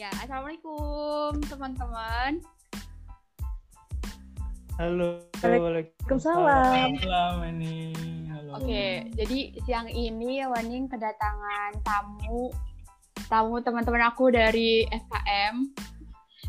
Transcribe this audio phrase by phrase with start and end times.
[0.00, 2.40] Ya, assalamualaikum teman-teman.
[4.80, 5.20] Halo.
[5.44, 6.96] Waalaikumsalam.
[7.04, 7.92] Halo, ini.
[8.32, 8.56] Halo.
[8.56, 12.48] Oke, jadi siang ini Waning kedatangan tamu
[13.28, 15.68] tamu teman-teman aku dari FKM.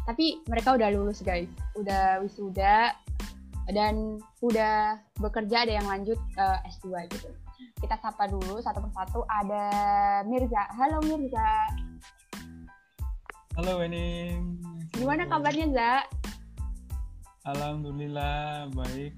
[0.07, 2.95] Tapi mereka udah lulus guys, udah wisuda
[3.67, 7.27] dan udah bekerja ada yang lanjut uh, S2 gitu.
[7.83, 9.27] Kita sapa dulu satu persatu.
[9.27, 9.67] Ada
[10.23, 10.71] Mirza.
[10.71, 11.90] Halo Mirza.
[13.61, 14.57] Halo Wening.
[14.89, 15.93] Gimana kabarnya Za?
[17.45, 19.13] Alhamdulillah baik.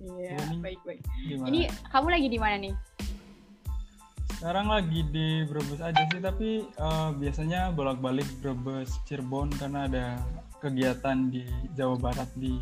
[0.00, 1.00] Iya, Ini baik-baik.
[1.28, 1.48] Gimana?
[1.52, 1.60] Ini
[1.92, 2.74] kamu lagi di mana nih?
[4.40, 10.16] Sekarang lagi di Brebes aja sih, tapi eh, biasanya bolak-balik Brebes Cirebon karena ada
[10.64, 11.44] kegiatan di
[11.76, 12.56] Jawa Barat di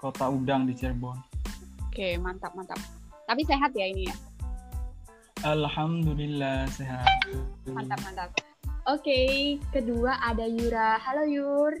[0.00, 1.20] Kota Udang di Cirebon.
[1.92, 2.80] Oke, mantap, mantap.
[3.28, 4.16] Tapi sehat ya ini ya?
[5.44, 7.04] Alhamdulillah sehat.
[7.68, 8.32] Mantap, mantap.
[8.86, 10.94] Oke, kedua ada Yura.
[11.02, 11.74] Halo Yur.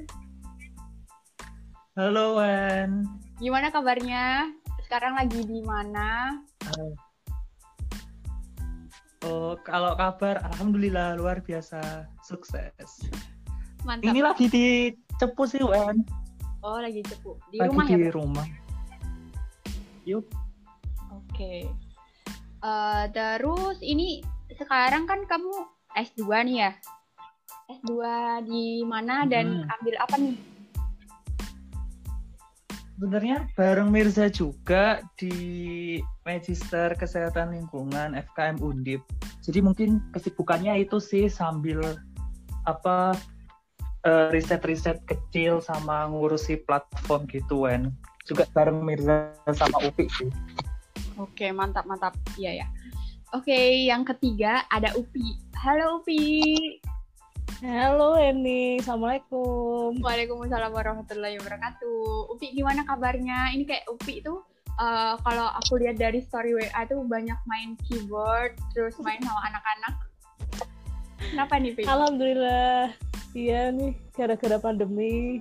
[1.94, 3.06] Halo Wan.
[3.38, 4.50] Gimana kabarnya?
[4.82, 6.34] Sekarang lagi di mana?
[9.22, 13.06] Oh, kalau kabar alhamdulillah luar biasa sukses.
[13.86, 14.10] Mantap.
[14.10, 14.66] Ini lagi di
[15.22, 16.02] Cepu sih Wan.
[16.66, 17.38] Oh, lagi cepu.
[17.54, 17.98] Di lagi rumah di ya?
[18.02, 18.18] Bro?
[18.18, 18.46] rumah.
[20.10, 20.26] Yuk.
[21.14, 21.70] Oke.
[22.66, 24.26] Eh, terus ini
[24.58, 25.54] sekarang kan kamu
[25.94, 26.72] S2 nih ya?
[27.66, 27.90] S2
[28.46, 29.74] di mana dan Hmm.
[29.78, 30.36] ambil apa nih?
[32.96, 35.36] Sebenarnya bareng Mirza juga di
[36.24, 39.04] Magister Kesehatan Lingkungan FKM Undip.
[39.44, 41.82] Jadi mungkin kesibukannya itu sih sambil
[42.64, 43.12] apa
[44.06, 47.90] eh, riset-riset kecil sama ngurusi platform gitu Wan.
[48.24, 50.30] Juga bareng Mirza sama Upi sih.
[51.18, 52.14] Oke, mantap, mantap.
[52.38, 52.66] Iya ya.
[53.34, 55.34] Oke, yang ketiga ada Upi.
[55.58, 56.38] Halo Upi.
[57.64, 60.04] Halo Eni, Assalamualaikum.
[60.04, 62.28] Waalaikumsalam warahmatullahi wabarakatuh.
[62.36, 63.48] Upi gimana kabarnya?
[63.56, 64.44] Ini kayak Upi itu
[64.76, 69.94] eh, kalau aku lihat dari story WA tuh banyak main keyboard, terus main sama anak-anak.
[71.16, 71.82] Kenapa nih, Pi?
[71.88, 72.92] Alhamdulillah,
[73.32, 75.40] iya nih gara-gara pandemi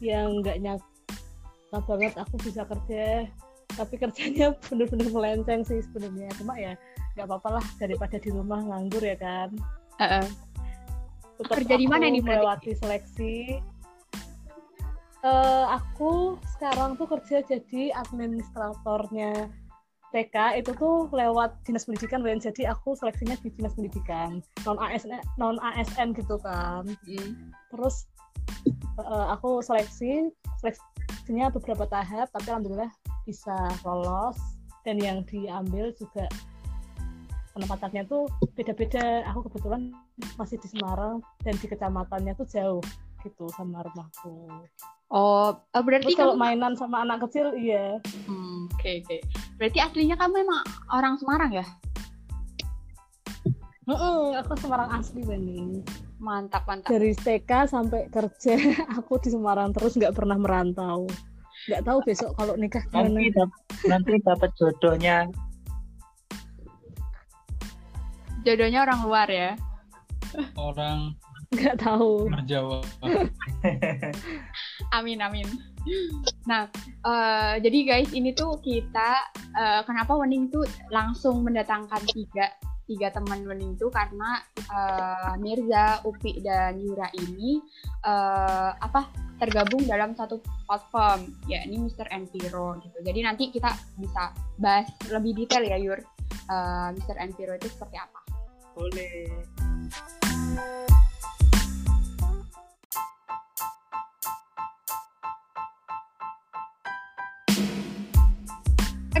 [0.00, 3.28] yang nggak nyangka banget aku bisa kerja.
[3.76, 6.32] Tapi kerjanya bener-bener melenceng sih sebenarnya.
[6.40, 6.72] Cuma ya
[7.20, 9.52] nggak apa-apa lah daripada di rumah nganggur ya kan.
[10.00, 10.49] Heeh.
[11.40, 12.20] Tetap Kerja di mana nih?
[12.20, 13.64] Melewati seleksi.
[15.20, 19.52] Eh, aku sekarang tuh kerja jadi administratornya
[20.16, 22.40] TK itu tuh lewat dinas pendidikan Wen.
[22.40, 27.52] jadi aku seleksinya di dinas pendidikan non ASN non ASN gitu kan Hmm.
[27.68, 28.08] terus
[28.96, 30.32] eh, aku seleksi
[30.64, 32.90] seleksinya beberapa tahap tapi alhamdulillah
[33.28, 34.40] bisa lolos
[34.88, 36.24] dan yang diambil juga
[37.60, 39.92] penempatannya tuh beda-beda aku kebetulan
[40.34, 42.82] masih di Semarang dan di kecamatannya tuh jauh
[43.20, 44.48] gitu sama rumahku
[45.10, 49.18] Oh, eh, berarti terus kalau kamu mainan sama anak kecil iya Hmm, oke oke.
[49.58, 51.66] Berarti aslinya kamu emang orang Semarang ya?
[53.82, 55.82] Heeh, aku Semarang asli Bani
[56.16, 56.88] Mantap, mantap.
[56.88, 58.54] dari TK sampai kerja
[58.96, 61.10] aku di Semarang terus nggak pernah merantau
[61.66, 65.26] nggak tahu besok kalau nikah gimana Nanti dap- nanti dapat jodohnya
[68.46, 69.52] Jodohnya orang luar ya.
[70.56, 71.18] Orang
[71.50, 72.78] nggak tahu berjawa.
[74.96, 75.46] Amin amin.
[76.46, 76.70] Nah,
[77.02, 79.10] eh, jadi guys ini tuh kita
[79.58, 80.62] eh, kenapa Wening tuh
[80.94, 82.54] langsung mendatangkan tiga
[82.86, 87.58] tiga teman Wening tuh karena eh, Mirza, Upi dan Yura ini
[88.06, 89.10] eh, apa
[89.42, 92.06] tergabung dalam satu platform ya ini Mr.
[92.14, 92.98] Enviro gitu.
[93.02, 94.30] Jadi nanti kita bisa
[94.60, 95.98] bahas lebih detail ya Yur.
[96.46, 97.18] Eh, Mr.
[97.18, 98.19] Enviro itu seperti apa?
[98.74, 99.28] Boleh.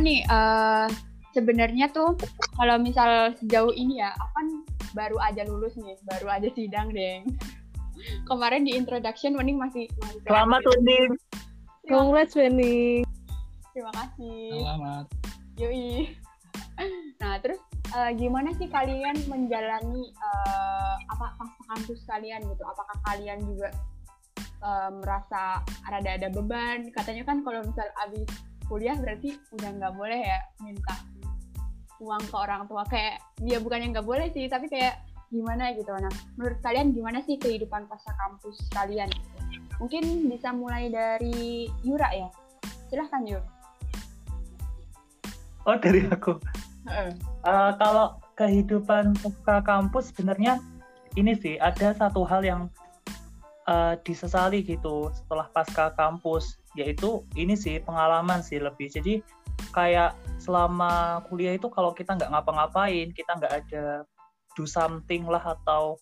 [0.00, 0.86] Nih eh
[1.36, 2.16] sebenarnya tuh
[2.56, 4.46] kalau misal sejauh ini ya aku kan
[4.96, 7.28] baru aja lulus nih baru aja sidang deng.
[8.28, 11.12] Kemarin di introduction Wening masih masih selamat terima,
[11.84, 13.04] congrats Benny
[13.80, 14.60] terima kasih.
[14.60, 15.04] Selamat.
[15.56, 15.88] yoi.
[17.20, 17.60] Nah terus
[17.96, 22.62] eh, gimana sih kalian menjalani eh, apa masa kampus kalian gitu?
[22.66, 23.68] Apakah kalian juga
[24.62, 26.90] eh, merasa rada ada beban?
[26.94, 28.26] Katanya kan kalau misal abis
[28.70, 30.94] kuliah berarti udah nggak boleh ya minta
[32.00, 32.86] uang ke orang tua.
[32.86, 35.90] Kayak dia bukannya nggak boleh sih tapi kayak gimana gitu.
[35.94, 39.10] Nah menurut kalian gimana sih kehidupan pasca kampus kalian?
[39.80, 42.28] Mungkin bisa mulai dari Yura ya?
[42.90, 43.60] Silahkan Yur
[45.68, 46.40] oh dari aku
[46.88, 50.60] Eh, kalau kehidupan pasca kampus sebenarnya
[51.18, 52.72] ini sih ada satu hal yang
[53.68, 58.88] uh, disesali gitu setelah pasca kampus yaitu ini sih pengalaman sih lebih.
[58.88, 59.20] Jadi
[59.76, 63.84] kayak selama kuliah itu kalau kita nggak ngapa-ngapain kita nggak ada
[64.56, 66.00] do something lah atau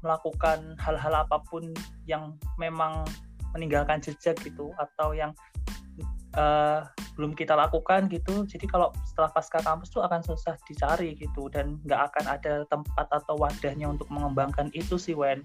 [0.00, 1.72] melakukan hal-hal apa pun
[2.04, 3.04] yang memang
[3.56, 5.32] meninggalkan jejak gitu atau yang
[6.34, 8.46] uh, belum kita lakukan gitu.
[8.46, 11.46] Jadi kalau setelah pasca kampus tuh akan susah dicari gitu.
[11.50, 15.42] Dan nggak akan ada tempat atau wadahnya untuk mengembangkan itu sih Wen.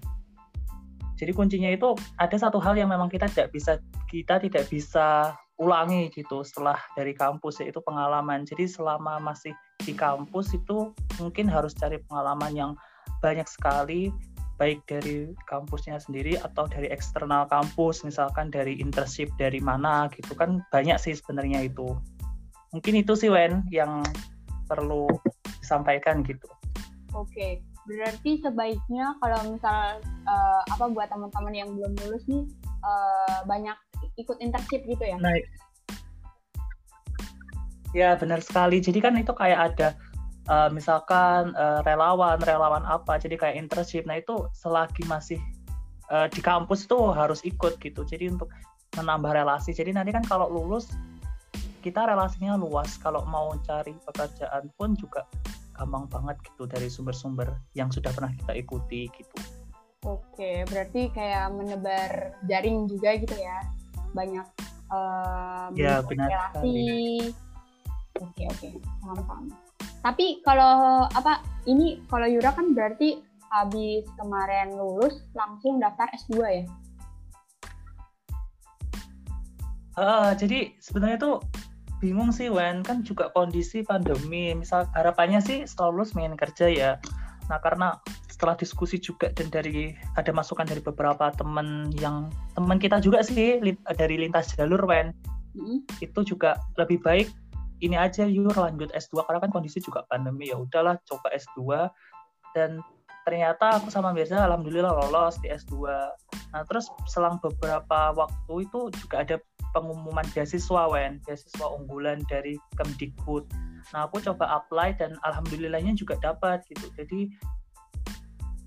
[1.20, 3.76] Jadi kuncinya itu ada satu hal yang memang kita tidak bisa
[4.08, 8.48] kita tidak bisa ulangi gitu setelah dari kampus yaitu pengalaman.
[8.48, 9.52] Jadi selama masih
[9.84, 12.72] di kampus itu mungkin harus cari pengalaman yang
[13.20, 14.08] banyak sekali
[14.60, 20.60] baik dari kampusnya sendiri atau dari eksternal kampus misalkan dari internship dari mana gitu kan
[20.68, 21.88] banyak sih sebenarnya itu.
[22.76, 24.04] Mungkin itu sih Wen yang
[24.68, 25.08] perlu
[25.64, 26.46] disampaikan gitu.
[27.16, 29.98] Oke berarti sebaiknya kalau misal
[30.28, 32.44] uh, apa buat teman-teman yang belum lulus nih
[32.84, 33.74] uh, banyak
[34.20, 35.16] ikut internship gitu ya?
[35.16, 35.34] Nah
[37.96, 38.78] ya benar sekali.
[38.78, 39.96] Jadi kan itu kayak ada
[40.48, 44.06] uh, misalkan uh, relawan relawan apa jadi kayak internship.
[44.08, 45.36] Nah itu selagi masih
[46.08, 48.06] uh, di kampus tuh harus ikut gitu.
[48.06, 48.48] Jadi untuk
[48.96, 49.76] menambah relasi.
[49.76, 50.88] Jadi nanti kan kalau lulus
[51.84, 52.96] kita relasinya luas.
[53.00, 55.26] Kalau mau cari pekerjaan pun juga
[55.80, 59.36] gampang banget gitu dari sumber-sumber yang sudah pernah kita ikuti gitu.
[60.04, 63.64] Oke, berarti kayak menebar jaring juga gitu ya,
[64.16, 64.44] banyak
[64.88, 67.32] uh, ya, benar relasi.
[68.20, 68.68] Oke oke,
[69.00, 69.44] paham paham.
[70.00, 76.64] Tapi kalau apa ini kalau Yura kan berarti habis kemarin lulus langsung daftar S2 ya?
[79.98, 81.36] Uh, jadi sebenarnya tuh
[82.00, 86.90] bingung sih Wen kan juga kondisi pandemi misal harapannya sih setelah lulus ingin kerja ya
[87.52, 88.00] nah karena
[88.32, 93.60] setelah diskusi juga dan dari ada masukan dari beberapa teman yang teman kita juga sih
[94.00, 95.12] dari lintas jalur Wen
[95.52, 95.78] mm -hmm.
[96.00, 97.28] itu juga lebih baik
[97.80, 101.88] ini aja yuk lanjut S2 karena kan kondisi juga pandemi ya udahlah coba S2
[102.52, 102.80] dan
[103.24, 105.88] ternyata aku sama Mirza alhamdulillah lolos di S2
[106.50, 109.36] nah terus selang beberapa waktu itu juga ada
[109.72, 111.22] pengumuman beasiswa Wen.
[111.24, 113.46] Beasiswa unggulan dari Kemdikbud.
[113.94, 116.90] Nah aku coba apply dan alhamdulillahnya juga dapat gitu.
[116.98, 117.30] Jadi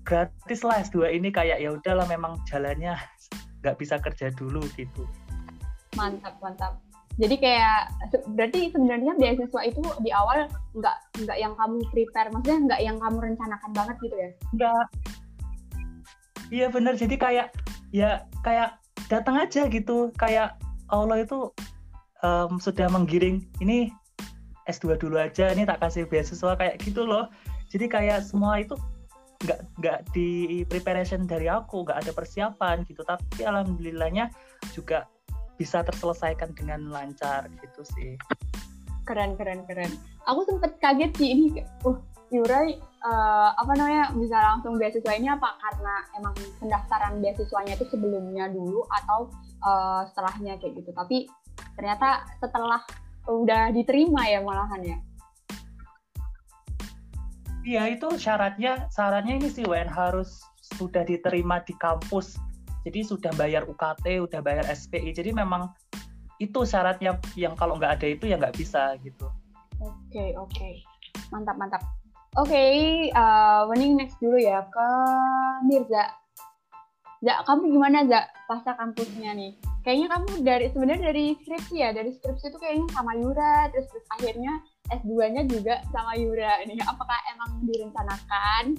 [0.04, 2.96] gratis lah S2 ini kayak ya udahlah memang jalannya
[3.64, 5.08] nggak bisa kerja dulu gitu.
[5.96, 6.80] Mantap mantap
[7.14, 7.78] jadi kayak
[8.34, 13.18] berarti sebenarnya beasiswa itu di awal nggak nggak yang kamu prepare maksudnya nggak yang kamu
[13.22, 14.30] rencanakan banget gitu ya?
[14.50, 14.86] Nggak.
[16.50, 17.48] Iya benar jadi kayak
[17.94, 20.10] ya kayak datang aja gitu.
[20.18, 20.58] Kayak
[20.90, 21.54] Allah itu
[22.26, 23.94] um, sudah menggiring ini
[24.66, 27.30] S2 dulu aja ini tak kasih beasiswa kayak gitu loh.
[27.70, 28.74] Jadi kayak semua itu
[29.46, 33.06] nggak nggak di preparation dari aku nggak ada persiapan gitu.
[33.06, 34.34] Tapi alhamdulillahnya
[34.74, 35.06] juga
[35.60, 38.18] bisa terselesaikan dengan lancar gitu sih.
[39.04, 39.92] Keren keren keren.
[40.24, 41.46] Aku sempet kaget sih ini,
[41.84, 41.98] uh
[42.32, 42.74] Yurai
[43.04, 48.82] uh, apa namanya bisa langsung beasiswa ini apa karena emang pendaftaran beasiswanya itu sebelumnya dulu
[48.90, 49.30] atau
[49.62, 50.90] uh, setelahnya kayak gitu.
[50.90, 51.30] Tapi
[51.78, 52.82] ternyata setelah
[53.30, 54.98] udah diterima ya malahan ya.
[57.64, 60.44] Iya itu syaratnya syaratnya ini sih WN harus
[60.76, 62.36] sudah diterima di kampus
[62.84, 65.72] jadi sudah bayar UKT udah bayar SPI jadi memang
[66.38, 69.26] itu syaratnya yang kalau nggak ada itu ya nggak bisa gitu
[69.80, 70.84] oke okay, oke okay.
[71.32, 71.82] mantap mantap
[72.36, 74.88] oke okay, uh, mending next dulu ya ke
[75.66, 76.24] Mirza
[77.24, 79.56] Ya, kamu gimana Za pasca kampusnya nih?
[79.80, 84.04] Kayaknya kamu dari sebenarnya dari skripsi ya, dari skripsi itu kayaknya sama Yura, terus, terus
[84.12, 84.52] akhirnya
[84.92, 86.76] S2-nya juga sama Yura nih.
[86.84, 88.76] Apakah emang direncanakan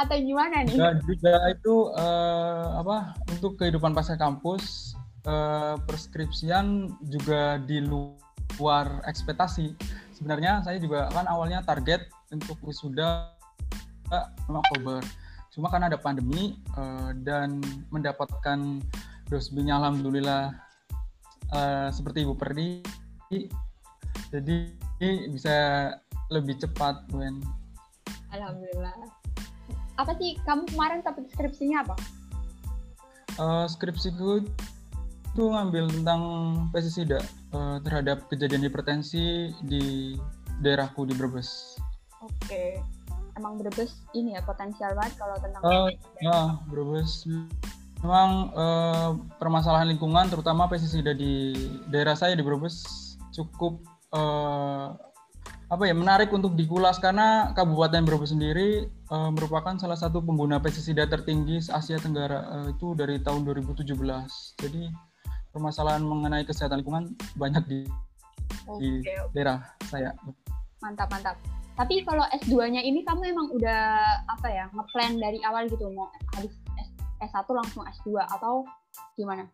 [0.00, 0.76] atau gimana nih?
[0.76, 4.94] Juga, juga itu uh, apa untuk kehidupan pasca kampus
[5.28, 9.76] uh, perskripsian juga di luar ekspektasi.
[10.16, 13.32] Sebenarnya saya juga kan awalnya target untuk wisuda
[14.12, 15.04] uh, Oktober.
[15.50, 18.80] Cuma karena ada pandemi uh, dan mendapatkan
[19.28, 20.54] dosbinya alhamdulillah
[21.52, 22.82] uh, seperti Ibu Perdi
[24.30, 24.56] jadi
[25.30, 25.54] bisa
[26.30, 27.38] lebih cepat Wen.
[28.30, 29.19] Alhamdulillah
[30.00, 31.94] apa sih kamu kemarin dapat skripsinya apa?
[33.36, 34.44] Uh, skripsiku
[35.30, 36.20] itu ngambil tentang
[36.74, 40.16] pestisida uh, terhadap kejadian hipertensi di
[40.64, 41.78] daerahku di Brebes.
[42.20, 42.70] Oke, okay.
[43.38, 45.62] emang Brebes ini ya potensial banget kalau tentang.
[45.62, 45.88] Uh,
[46.24, 47.28] ya, Brebes
[48.00, 51.52] memang uh, permasalahan lingkungan terutama pestisida di
[51.92, 52.82] daerah saya di Brebes
[53.30, 53.84] cukup
[54.16, 54.96] uh,
[55.70, 61.06] apa ya menarik untuk dikulas karena Kabupaten Brebes sendiri uh, merupakan salah satu pengguna pestisida
[61.06, 63.86] tertinggi Asia Tenggara uh, itu dari tahun 2017.
[64.58, 64.90] Jadi
[65.54, 67.80] permasalahan mengenai kesehatan lingkungan banyak di,
[68.66, 68.78] okay.
[68.82, 68.90] di
[69.30, 70.10] daerah saya.
[70.82, 71.38] Mantap mantap.
[71.78, 73.80] Tapi kalau S2-nya ini kamu emang udah
[74.26, 76.50] apa ya ngeplan dari awal gitu mau habis
[77.22, 78.66] S1 langsung S2 atau
[79.14, 79.46] gimana?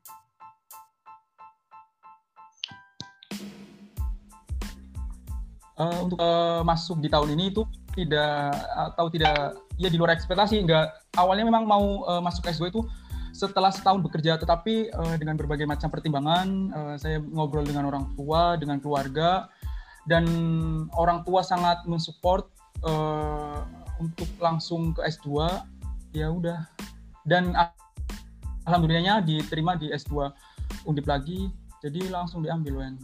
[5.81, 7.63] Uh, untuk uh, masuk di tahun ini itu
[7.97, 8.53] tidak
[8.93, 12.83] atau tidak ya di luar ekspektasi enggak awalnya memang mau uh, masuk S2 itu
[13.33, 18.57] setelah setahun bekerja tetapi uh, dengan berbagai macam pertimbangan uh, saya ngobrol dengan orang tua
[18.61, 19.49] dengan keluarga
[20.07, 20.25] dan
[20.95, 22.47] orang tua sangat mensupport
[22.87, 23.67] uh,
[23.99, 25.51] untuk langsung ke S2
[26.15, 26.63] ya udah.
[27.27, 27.53] Dan
[28.65, 30.31] alhamdulillahnya diterima di S2
[30.87, 31.51] undip lagi
[31.83, 32.95] jadi langsung diambil Wen.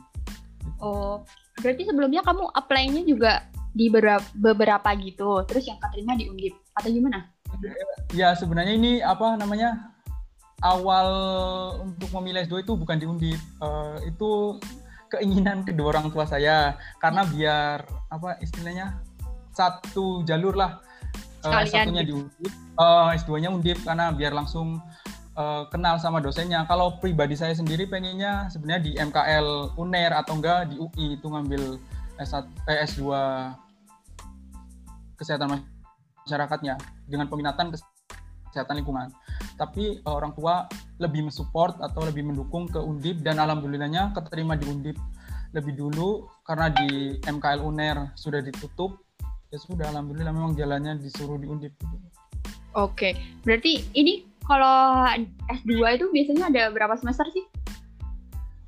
[0.82, 1.22] Oh,
[1.62, 6.88] berarti sebelumnya kamu apply-nya juga di beberapa, beberapa gitu, terus yang keterima di Undip atau
[6.92, 7.28] gimana?
[8.12, 9.92] Ya sebenarnya ini apa namanya
[10.62, 11.08] awal
[11.82, 14.60] untuk memilih S2 itu bukan di Undip, uh, itu
[15.12, 18.96] keinginan kedua orang tua saya karena biar apa istilahnya
[19.52, 20.80] satu jalur lah
[21.44, 22.08] uh, satunya gitu.
[22.08, 24.80] di Undip, uh, S2-nya Undip karena biar langsung
[25.36, 26.64] uh, kenal sama dosennya.
[26.68, 31.78] Kalau pribadi saya sendiri pengennya sebenarnya di MKL UNER atau enggak di UI itu ngambil
[32.20, 33.02] S1, eh, S2
[35.16, 35.62] kesehatan
[36.22, 37.72] masyarakatnya dengan peminatan
[38.52, 39.08] kesehatan lingkungan.
[39.56, 40.68] Tapi uh, orang tua
[41.00, 44.96] lebih mensupport atau lebih mendukung ke Undip dan alhamdulillahnya keterima di Undip
[45.52, 49.04] lebih dulu karena di MKL UNER sudah ditutup.
[49.52, 51.76] Ya sudah alhamdulillah memang jalannya disuruh di Undip.
[52.72, 53.12] Oke,
[53.44, 55.06] berarti ini kalau
[55.62, 57.44] S2 itu biasanya ada berapa semester sih?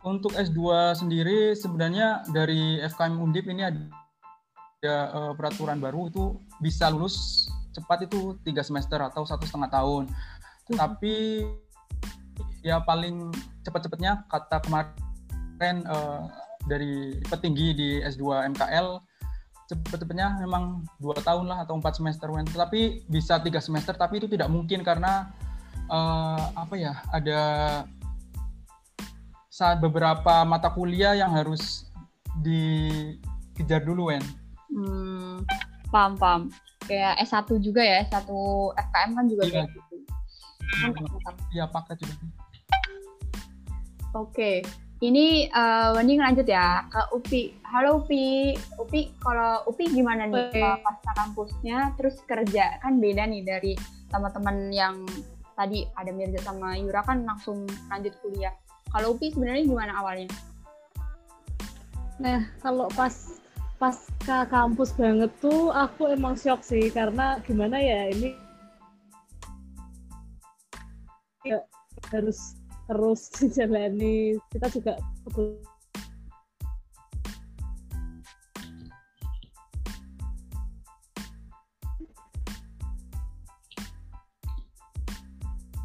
[0.04, 3.80] Untuk S2 sendiri sebenarnya dari FKM Undip ini ada,
[4.84, 10.04] ada uh, peraturan baru itu bisa lulus cepat itu tiga semester atau satu setengah tahun.
[10.70, 10.76] Hmm.
[10.76, 11.44] Tapi
[12.64, 13.32] ya paling
[13.64, 16.28] cepat-cepatnya kata kemarin uh,
[16.64, 19.00] dari petinggi di S2 MKL
[19.64, 24.52] cepet-cepetnya memang dua tahun lah atau empat semester tapi bisa tiga semester tapi itu tidak
[24.52, 25.32] mungkin karena
[25.88, 27.40] uh, apa ya ada
[29.54, 31.86] saat beberapa mata kuliah yang harus
[32.42, 34.24] dikejar dulu Wen.
[34.74, 35.46] Hmm,
[35.94, 36.42] paham paham.
[36.84, 38.26] Kayak S1 juga ya, S1
[38.74, 39.64] FKM kan juga iya.
[39.70, 39.96] gitu.
[41.54, 42.14] Iya, paket juga.
[44.18, 44.66] Oke.
[45.02, 47.54] Ini uh, Wendy lanjut ya ke Upi.
[47.66, 48.56] Halo Upi.
[48.80, 50.80] Upi, kalau Upi gimana nih okay.
[50.80, 53.72] pasca kampusnya terus kerja kan beda nih dari
[54.08, 55.04] teman-teman yang
[55.54, 58.54] tadi ada Mirza sama Yura kan langsung lanjut kuliah.
[58.90, 60.30] Kalau Upi sebenarnya gimana awalnya?
[62.22, 63.42] Nah, kalau pas
[63.78, 68.32] pas ke kampus banget tuh aku emang shock sih karena gimana ya ini
[72.14, 72.56] harus
[72.86, 74.92] terus dijalani kita juga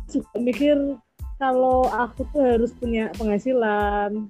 [0.10, 0.78] juga mikir
[1.40, 4.28] kalau aku tuh harus punya penghasilan.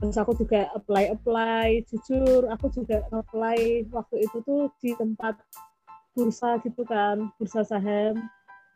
[0.00, 5.36] Terus aku juga apply apply jujur aku juga apply waktu itu tuh di tempat
[6.16, 8.16] bursa gitu kan bursa saham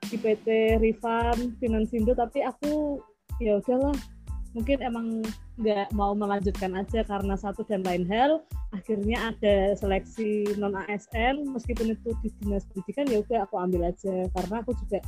[0.04, 3.00] di PT Rifan Finansindo tapi aku
[3.40, 3.96] ya udahlah
[4.54, 5.24] mungkin emang
[5.58, 8.42] nggak mau melanjutkan aja karena satu dan lain hal.
[8.70, 14.30] Akhirnya ada seleksi non ASN meskipun itu di dinas pendidikan ya udah aku ambil aja.
[14.30, 15.02] Karena aku juga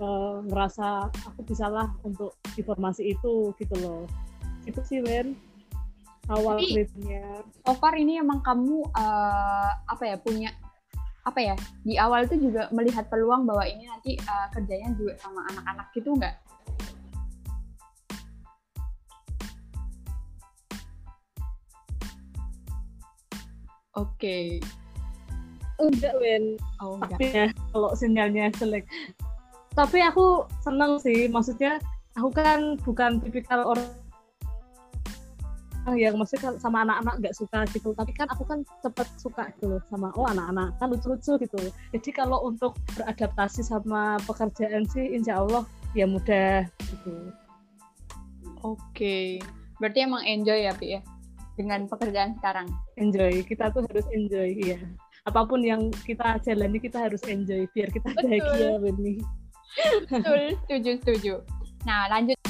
[0.00, 4.08] uh, ngerasa aku bisa lah untuk informasi itu gitu loh
[4.64, 5.36] itu sih Wen
[6.32, 10.50] awal tripnya so far ini emang kamu uh, apa ya punya
[11.20, 11.54] apa ya
[11.84, 16.16] di awal itu juga melihat peluang bahwa ini nanti uh, kerjanya juga sama anak-anak gitu
[16.16, 16.36] nggak
[23.98, 24.16] Oke.
[24.16, 24.46] Okay.
[25.82, 26.56] Enggak, Wen.
[26.78, 27.20] Oh, enggak.
[27.20, 28.86] Tapi ya, kalau sinyalnya jelek
[29.74, 31.78] tapi aku seneng sih maksudnya
[32.18, 33.86] aku kan bukan tipikal orang
[35.96, 37.96] yang maksudnya sama anak-anak nggak suka gitu.
[37.96, 41.58] Tapi kan aku kan cepet suka gitu loh sama oh anak-anak kan lucu-lucu gitu.
[41.96, 45.64] Jadi kalau untuk beradaptasi sama pekerjaan sih insya Allah
[45.96, 47.32] ya mudah gitu.
[48.60, 49.40] Oke.
[49.80, 51.02] Berarti emang enjoy ya Pi ya?
[51.56, 52.68] Dengan pekerjaan sekarang?
[53.00, 53.40] Enjoy.
[53.42, 54.78] Kita tuh harus enjoy ya
[55.28, 59.20] apa pun yang kita jalani kita harus enjoy biar kita bahagia ini
[60.10, 61.34] Betul, setuju, setuju.
[61.86, 62.40] Nah, lanjut.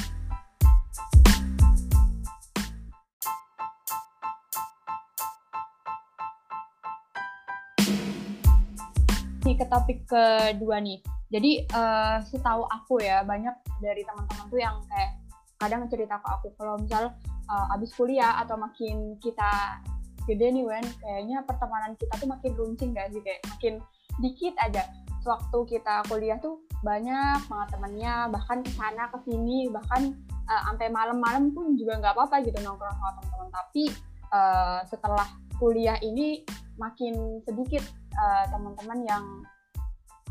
[9.51, 11.03] nih ke topik kedua nih.
[11.31, 15.19] Jadi uh, setahu aku ya banyak dari teman-teman tuh yang kayak
[15.59, 17.11] kadang cerita ke aku kalau misal
[17.51, 19.83] uh, abis kuliah atau makin kita
[20.31, 23.75] gede nih Wen, kayaknya pertemanan kita tuh makin runcing gak sih kayak makin
[24.23, 24.87] dikit aja.
[25.27, 30.17] Waktu kita kuliah tuh banyak banget temennya, bahkan ke sana ke sini, bahkan
[30.49, 33.49] uh, sampai malam-malam pun juga nggak apa-apa gitu nongkrong sama teman-teman.
[33.53, 33.85] Tapi
[34.33, 35.29] uh, setelah
[35.61, 36.41] kuliah ini
[36.81, 37.85] makin sedikit
[38.17, 39.25] uh, teman-teman yang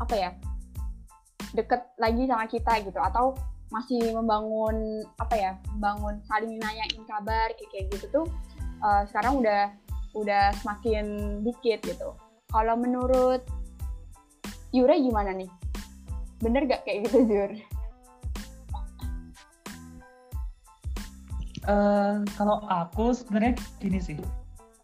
[0.02, 0.30] apa ya
[1.54, 3.38] deket lagi sama kita gitu atau
[3.70, 8.26] masih membangun apa ya bangun saling nanyain kabar kayak kayak gitu tuh
[8.82, 9.70] uh, sekarang udah
[10.18, 12.10] udah semakin dikit gitu
[12.50, 13.46] kalau menurut
[14.74, 15.50] Yura gimana nih
[16.40, 17.52] bener gak kayak gitu Jur?
[21.68, 24.16] Uh, kalau aku sebenarnya gini sih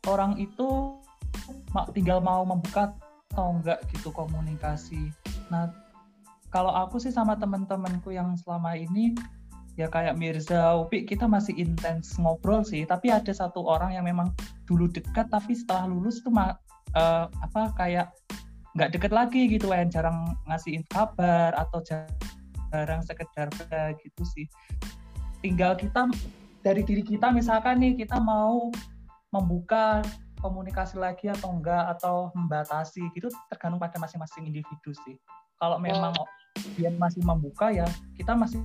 [0.04, 0.96] orang itu
[1.96, 2.92] tinggal mau membuka
[3.32, 5.12] atau enggak gitu komunikasi.
[5.52, 5.68] Nah,
[6.48, 9.12] kalau aku sih sama teman-temanku yang selama ini
[9.76, 12.88] ya kayak Mirza, Upi, kita masih intens ngobrol sih.
[12.88, 14.32] Tapi ada satu orang yang memang
[14.64, 18.08] dulu dekat, tapi setelah lulus tuh uh, apa kayak
[18.76, 23.49] nggak deket lagi gitu, yang jarang ngasih kabar atau jarang sekedar
[23.97, 24.47] gitu sih.
[25.40, 26.12] Tinggal kita
[26.61, 28.68] dari diri kita misalkan nih kita mau
[29.33, 30.04] membuka
[30.45, 35.16] komunikasi lagi atau enggak atau membatasi gitu tergantung pada masing-masing individu sih.
[35.56, 36.28] Kalau memang oh.
[36.76, 37.88] dia masih membuka ya
[38.21, 38.61] kita masih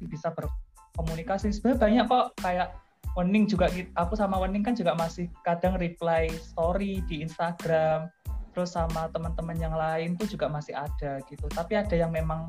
[0.00, 1.52] bisa berkomunikasi.
[1.52, 2.68] Sebenarnya banyak kok kayak
[3.16, 8.12] Wening juga aku sama Wening kan juga masih kadang reply story di Instagram
[8.56, 11.44] terus sama teman-teman yang lain tuh juga masih ada gitu.
[11.52, 12.48] Tapi ada yang memang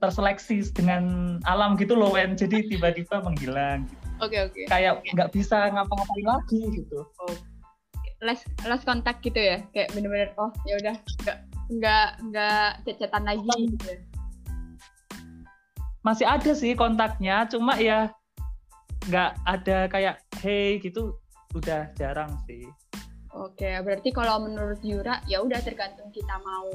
[0.00, 4.06] terseleksi dengan alam gitu loh Wen jadi tiba-tiba menghilang gitu.
[4.24, 4.52] Oke okay, oke.
[4.56, 4.64] Okay.
[4.72, 7.04] Kayak nggak bisa ngapa-ngapain lagi gitu.
[7.20, 7.36] Oh
[8.20, 11.38] last last kontak gitu ya kayak bener-bener oh ya udah nggak
[11.72, 13.98] nggak nggak cecetan lagi gitu ya.
[16.04, 18.12] masih ada sih kontaknya cuma ya
[19.08, 21.16] nggak ada kayak hey gitu
[21.56, 22.68] udah jarang sih
[23.34, 26.68] oke berarti kalau menurut Yura ya udah tergantung kita mau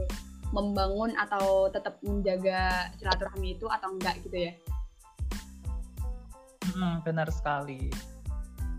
[0.55, 4.53] membangun atau tetap menjaga silaturahmi itu atau enggak gitu ya?
[6.71, 7.91] Hmm, benar sekali.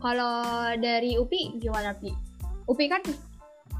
[0.01, 0.45] Kalau
[0.81, 2.13] dari Upi gimana Pi?
[2.69, 3.03] Upi kan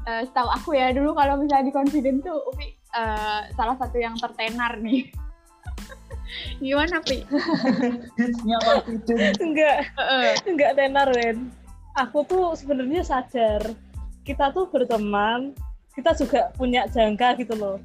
[0.07, 4.17] uh, setahu aku ya dulu kalau misalnya di confident tuh Upi uh, salah satu yang
[4.17, 5.09] tertenar nih.
[6.63, 7.23] Gimana Pi?
[9.39, 9.77] enggak,
[10.43, 11.49] enggak tenar Ren.
[11.97, 13.73] Aku tuh sebenarnya sadar
[14.27, 15.55] kita tuh berteman,
[15.95, 17.79] kita juga punya jangka gitu loh.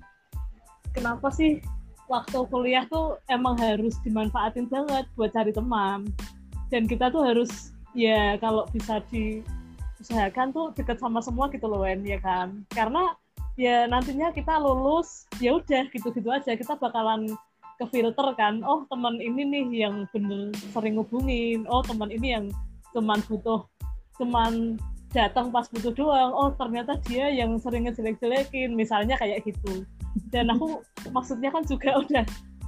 [0.91, 1.63] Kenapa sih
[2.11, 6.11] waktu kuliah tuh emang harus dimanfaatin banget buat cari teman?
[6.75, 9.47] Dan kita tuh harus ya kalau bisa di
[10.03, 12.67] usahakan tuh deket sama semua gitu loh Wen ya kan?
[12.75, 13.15] Karena
[13.55, 16.59] ya nantinya kita lulus ya udah gitu-gitu aja.
[16.59, 17.31] Kita bakalan
[17.81, 22.47] ke filter kan oh teman ini nih yang bener sering ngubungin oh teman ini yang
[22.95, 23.67] cuman butuh
[24.21, 24.79] cuman
[25.13, 26.33] datang pas butuh doang.
[26.33, 29.85] Oh ternyata dia yang sering ngejelek-jelekin misalnya kayak gitu.
[30.33, 30.81] Dan aku
[31.13, 32.25] maksudnya kan juga udah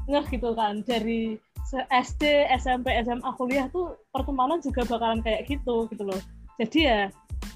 [0.06, 0.84] ngeh gitu kan.
[0.84, 1.40] Dari
[1.74, 2.22] SD,
[2.60, 6.20] SMP, SMA, kuliah tuh pertemanan juga bakalan kayak gitu gitu loh.
[6.60, 7.00] Jadi ya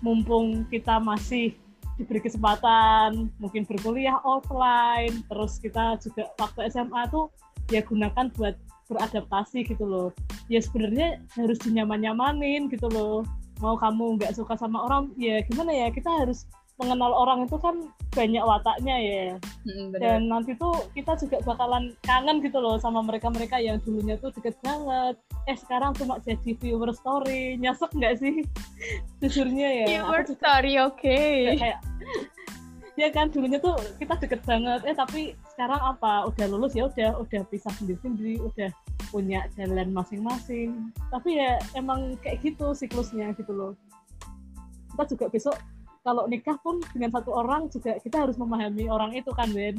[0.02, 1.54] mumpung kita masih
[1.98, 7.26] diberi kesempatan mungkin berkuliah offline terus kita juga waktu SMA tuh
[7.74, 8.54] ya gunakan buat
[8.88, 10.08] beradaptasi gitu loh.
[10.48, 15.88] Ya sebenarnya harus dinyaman-nyamanin gitu loh mau kamu nggak suka sama orang ya gimana ya
[15.90, 16.46] kita harus
[16.78, 19.26] mengenal orang itu kan banyak wataknya ya.
[19.66, 24.30] Hmm, dan nanti tuh kita juga bakalan kangen gitu loh sama mereka-mereka yang dulunya tuh
[24.30, 25.18] deket banget.
[25.50, 27.58] Eh sekarang cuma jadi viewer story.
[27.58, 28.46] Nyesek nggak sih?
[29.20, 30.94] Jujurnya ya viewer story oke.
[31.02, 31.58] okay.
[31.58, 31.78] kayak
[33.02, 34.86] ya kan dulunya tuh kita deket banget.
[34.86, 36.30] Eh tapi sekarang apa?
[36.30, 37.18] Udah lulus ya udah.
[37.18, 38.70] Udah pisah sendiri-sendiri udah
[39.08, 40.92] punya jalan masing-masing.
[41.12, 43.72] Tapi ya emang kayak gitu siklusnya gitu loh.
[44.94, 45.56] Kita juga besok
[46.06, 49.76] kalau nikah pun dengan satu orang juga kita harus memahami orang itu kan Ben.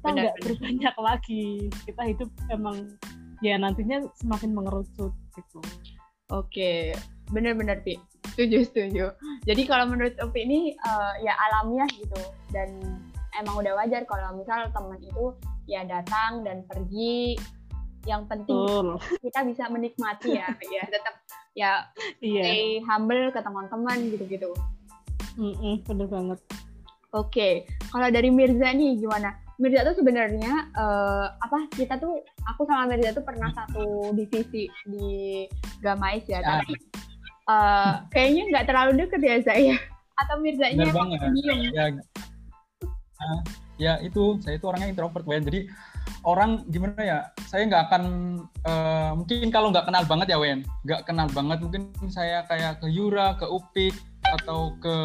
[0.00, 1.46] Kita nggak berbanyak lagi.
[1.88, 2.96] Kita hidup emang
[3.44, 5.60] ya nantinya semakin mengerucut gitu.
[6.32, 6.96] Oke
[7.30, 7.98] benar-benar Pi.
[8.34, 9.06] Setuju setuju.
[9.48, 12.20] Jadi kalau menurut Upi ini uh, ya alamiah gitu.
[12.52, 12.80] Dan
[13.36, 15.32] emang udah wajar kalau misal teman itu
[15.66, 17.36] ya datang dan pergi
[18.06, 19.02] yang penting Betul.
[19.20, 21.14] kita bisa menikmati ya ya tetap
[21.58, 21.72] ya
[22.22, 22.46] yeah.
[22.46, 24.54] stay humble ke teman-teman gitu-gitu
[25.36, 26.38] Mm -mm, bener banget.
[27.12, 27.52] Oke, okay.
[27.92, 29.36] kalau dari Mirza nih gimana?
[29.56, 35.44] Mirza tuh sebenarnya uh, apa kita tuh aku sama Mirza tuh pernah satu divisi di
[35.80, 36.60] Gamais ya, ya.
[36.60, 36.74] tapi
[37.48, 39.76] uh, kayaknya nggak terlalu deket ya saya.
[40.16, 40.88] Atau Mirza nya?
[41.72, 41.86] Ya.
[43.16, 43.40] Uh,
[43.76, 45.68] ya itu saya itu orangnya introvert Wen jadi
[46.26, 48.02] orang gimana ya saya nggak akan
[48.66, 52.86] uh, mungkin kalau nggak kenal banget ya Wen nggak kenal banget mungkin saya kayak ke
[52.90, 53.94] Yura ke Upik
[54.26, 54.96] atau ke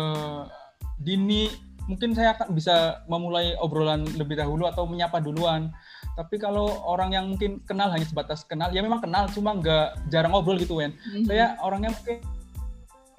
[1.02, 1.50] Dini
[1.90, 5.74] mungkin saya akan bisa memulai obrolan lebih dahulu atau menyapa duluan
[6.14, 10.34] tapi kalau orang yang mungkin kenal hanya sebatas kenal ya memang kenal cuma nggak jarang
[10.34, 11.26] ngobrol gitu Wen mm-hmm.
[11.26, 12.18] saya orangnya mungkin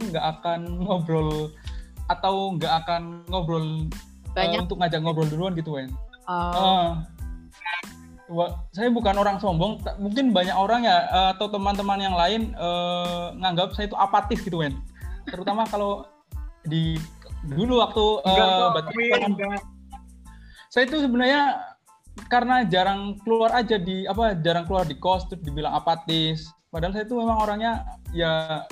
[0.03, 1.51] nggak akan ngobrol
[2.11, 3.87] atau nggak akan ngobrol
[4.33, 5.93] banyak uh, untuk ngajak ngobrol duluan gitu Wen.
[6.27, 6.53] Oh.
[6.57, 6.89] Uh,
[8.73, 13.77] saya bukan orang sombong, mungkin banyak orang ya uh, atau teman-teman yang lain uh, nganggap
[13.77, 14.81] saya itu apatis gitu Wen.
[15.29, 16.09] Terutama kalau
[16.67, 16.97] di
[17.43, 18.71] dulu waktu uh,
[19.27, 19.63] enggak,
[20.71, 21.59] saya itu sebenarnya
[22.29, 26.49] karena jarang keluar aja di apa jarang keluar di kos terus dibilang apatis.
[26.73, 27.85] Padahal saya itu memang orangnya
[28.17, 28.65] ya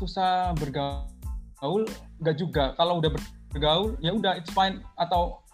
[0.00, 1.84] susah bergaul
[2.24, 2.72] nggak juga.
[2.80, 3.10] Kalau udah
[3.52, 4.80] bergaul ya udah it's fine.
[4.96, 5.44] Atau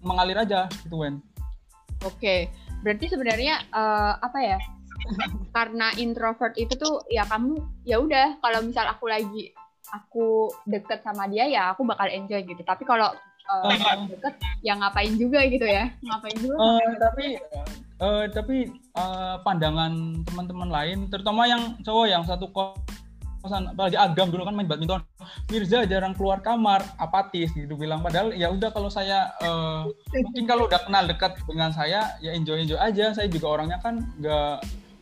[0.00, 1.22] mengalir aja gitu Wen.
[2.04, 2.48] Oke,
[2.80, 4.58] berarti sebenarnya uh, apa ya?
[5.56, 9.52] Karena introvert itu tuh ya kamu ya udah kalau misal aku lagi
[9.90, 12.62] aku deket sama dia ya aku bakal enjoy gitu.
[12.62, 13.10] Tapi kalau
[13.50, 14.34] uh, uh, deket
[14.64, 15.92] ya ngapain juga gitu ya?
[16.04, 16.56] Ngapain juga?
[16.56, 17.26] Uh, tapi
[18.00, 18.56] uh, tapi
[18.96, 22.99] uh, pandangan teman-teman lain, terutama yang cowok yang satu kos
[23.40, 25.02] kosan apalagi agam dulu kan main badminton.
[25.48, 28.04] Mirza jarang keluar kamar apatis gitu bilang.
[28.04, 32.60] Padahal ya udah kalau saya uh, mungkin kalau udah kenal dekat dengan saya ya enjoy
[32.60, 33.16] enjoy aja.
[33.16, 34.54] Saya juga orangnya kan nggak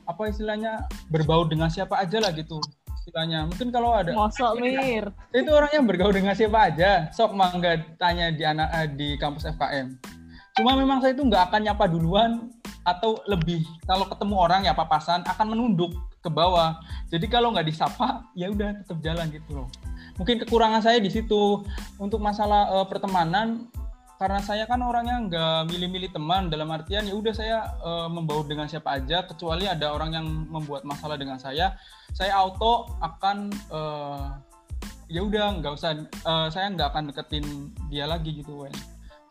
[0.08, 2.62] apa istilahnya berbau dengan siapa aja lah gitu
[3.02, 3.44] istilahnya.
[3.50, 5.10] Mungkin kalau ada Mosok Mir.
[5.34, 7.10] Itu orangnya bergaul dengan siapa aja.
[7.12, 10.18] Sok mangga tanya di anak eh, di kampus FKM
[10.58, 12.50] cuma memang saya itu nggak akan nyapa duluan
[12.88, 15.92] atau lebih kalau ketemu orang ya papasan akan menunduk
[16.24, 16.80] ke bawah.
[17.12, 19.68] Jadi kalau nggak disapa, ya udah tetap jalan gitu loh.
[20.16, 21.62] Mungkin kekurangan saya di situ
[22.00, 23.70] untuk masalah uh, pertemanan
[24.18, 28.66] karena saya kan orangnya nggak milih-milih teman dalam artian ya udah saya uh, membaur dengan
[28.66, 31.78] siapa aja kecuali ada orang yang membuat masalah dengan saya
[32.10, 34.34] saya auto akan uh,
[35.06, 37.46] ya udah nggak usah uh, saya nggak akan deketin
[37.86, 38.74] dia lagi gitu Wen.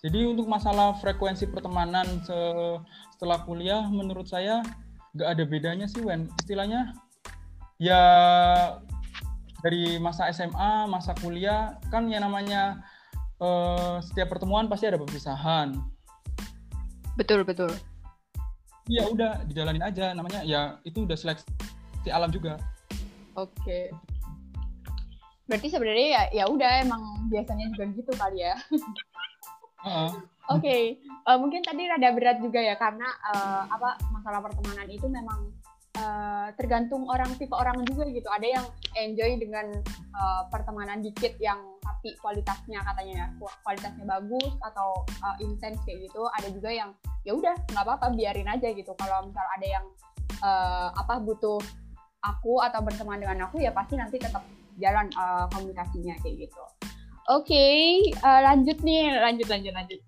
[0.06, 2.38] Jadi untuk masalah frekuensi pertemanan se
[3.18, 4.62] setelah kuliah menurut saya
[5.18, 6.30] nggak ada bedanya sih Wen.
[6.38, 6.94] Istilahnya
[7.82, 8.02] ya
[9.66, 12.86] dari masa SMA masa kuliah kan yang namanya
[13.42, 15.74] uh, setiap pertemuan pasti ada perpisahan.
[17.18, 17.74] Betul betul.
[18.86, 20.14] Iya udah dijalanin aja.
[20.14, 21.50] Namanya ya itu udah seleksi
[22.14, 22.62] alam juga.
[23.34, 23.50] Oke.
[23.66, 23.86] Okay.
[25.48, 28.60] berarti sebenarnya ya ya udah emang biasanya juga gitu kali ya
[30.47, 30.84] Oke, okay.
[31.28, 33.04] uh, eh, mungkin tadi rada berat juga ya karena
[33.36, 35.52] uh, apa masalah pertemanan itu memang
[36.00, 38.32] uh, tergantung orang tipe orang juga gitu.
[38.32, 39.67] Ada yang enjoy dengan
[40.15, 43.28] uh, pertemanan dikit yang tapi kualitasnya katanya ya
[43.65, 46.23] kualitasnya bagus atau uh, intens kayak gitu.
[46.39, 46.95] Ada juga yang
[47.28, 48.95] ya udah nggak apa-apa biarin aja gitu.
[48.95, 49.86] Kalau misal ada yang
[50.47, 51.60] uh, apa butuh
[52.23, 54.47] aku atau berteman dengan aku ya pasti nanti tetap
[54.80, 56.63] jalan uh, komunikasinya kayak gitu.
[57.28, 57.84] Oke, okay,
[58.24, 60.00] uh, lanjut nih, lanjut lanjut lanjut.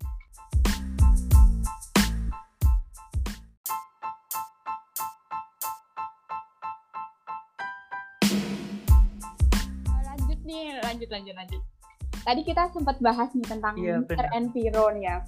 [10.50, 11.62] nih lanjut lanjut lanjut
[12.26, 14.26] tadi kita sempat bahas nih tentang iya, Mr.
[14.34, 15.22] Environ ya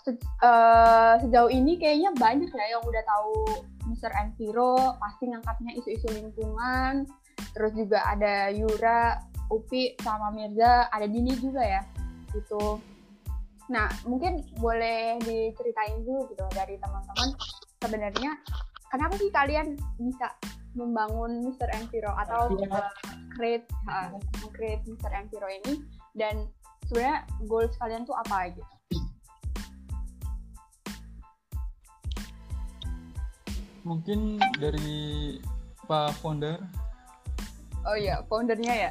[0.00, 3.60] Se uh, sejauh ini kayaknya banyak ya yang udah tahu
[3.92, 4.08] Mr.
[4.16, 7.04] Enviro pasti ngangkatnya isu-isu lingkungan
[7.52, 11.82] terus juga ada Yura Upi sama Mirza ada Dini juga ya
[12.32, 12.78] itu
[13.70, 17.28] nah mungkin boleh diceritain dulu gitu dari teman-teman
[17.82, 18.34] sebenarnya
[18.90, 20.34] kenapa sih kalian bisa
[20.74, 21.66] membangun Mr.
[21.74, 22.90] Enviro atau uh,
[23.34, 24.14] create uh,
[24.54, 25.10] create Mr.
[25.10, 25.82] Enviro ini
[26.14, 26.46] dan
[26.86, 28.74] sebenarnya goals kalian tuh apa gitu?
[33.82, 35.40] Mungkin dari
[35.88, 36.60] Pak Founder.
[37.88, 38.90] Oh iya, foundernya ya.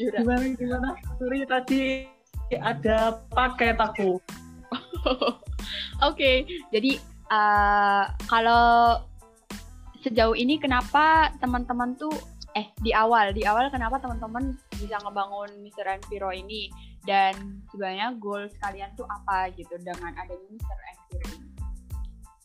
[0.00, 0.18] Yura.
[0.22, 0.88] Gimana gimana?
[1.18, 1.82] Sorry tadi
[2.58, 4.18] ada paket aku.
[4.68, 5.38] Oke,
[6.02, 6.36] okay.
[6.74, 6.98] jadi
[7.30, 8.98] uh, kalau
[10.02, 12.14] sejauh ini kenapa teman-teman tuh
[12.56, 15.86] eh di awal di awal kenapa teman-teman bisa ngebangun Mr.
[15.98, 16.72] Enviro ini
[17.06, 20.78] dan sebenarnya goal kalian tuh apa gitu dengan adanya Mr.
[20.90, 21.48] Enviro ini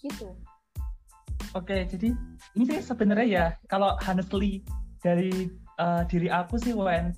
[0.03, 0.27] gitu
[1.55, 2.09] oke jadi
[2.59, 4.61] ini sebenarnya ya kalau honestly
[4.99, 7.13] dari uh, diri aku sih Wen.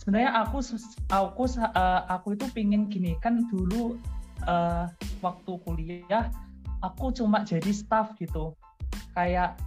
[0.00, 0.64] Sebenarnya aku
[1.12, 4.00] aku uh, aku itu pingin gini kan dulu
[4.48, 4.88] uh,
[5.20, 6.32] waktu kuliah
[6.80, 8.56] aku cuma jadi staff gitu.
[9.12, 9.60] Kayak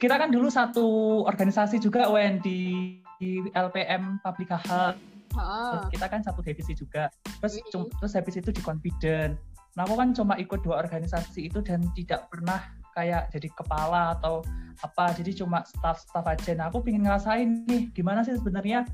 [0.00, 4.96] kita kan dulu satu organisasi juga UN di, di LPM Public Health
[5.30, 7.06] terus kita kan satu divisi juga.
[7.40, 9.38] Terus terus habis itu di confident.
[9.78, 12.58] Nah aku kan cuma ikut dua organisasi itu dan tidak pernah
[13.00, 14.44] kayak jadi kepala atau
[14.84, 15.16] apa.
[15.16, 16.52] Jadi cuma staff-staff aja.
[16.52, 18.84] Nah aku pengen ngerasain nih gimana sih sebenarnya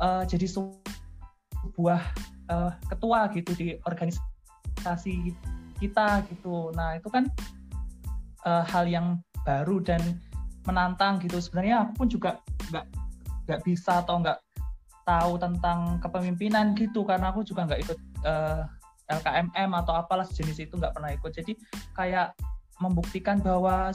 [0.00, 2.00] eh, jadi sebuah
[2.52, 5.32] eh, ketua gitu di organisasi
[5.80, 6.72] kita gitu.
[6.76, 7.24] Nah itu kan
[8.44, 10.20] eh, hal yang baru dan
[10.68, 11.40] menantang gitu.
[11.40, 12.30] Sebenarnya aku pun juga
[12.68, 12.84] nggak
[13.48, 14.36] nggak bisa atau nggak
[15.06, 18.62] tahu tentang kepemimpinan gitu karena aku juga nggak ikut eh,
[19.06, 21.30] LKMM atau apalah sejenis itu nggak pernah ikut.
[21.30, 21.52] Jadi
[21.94, 22.34] kayak
[22.80, 23.92] membuktikan bahwa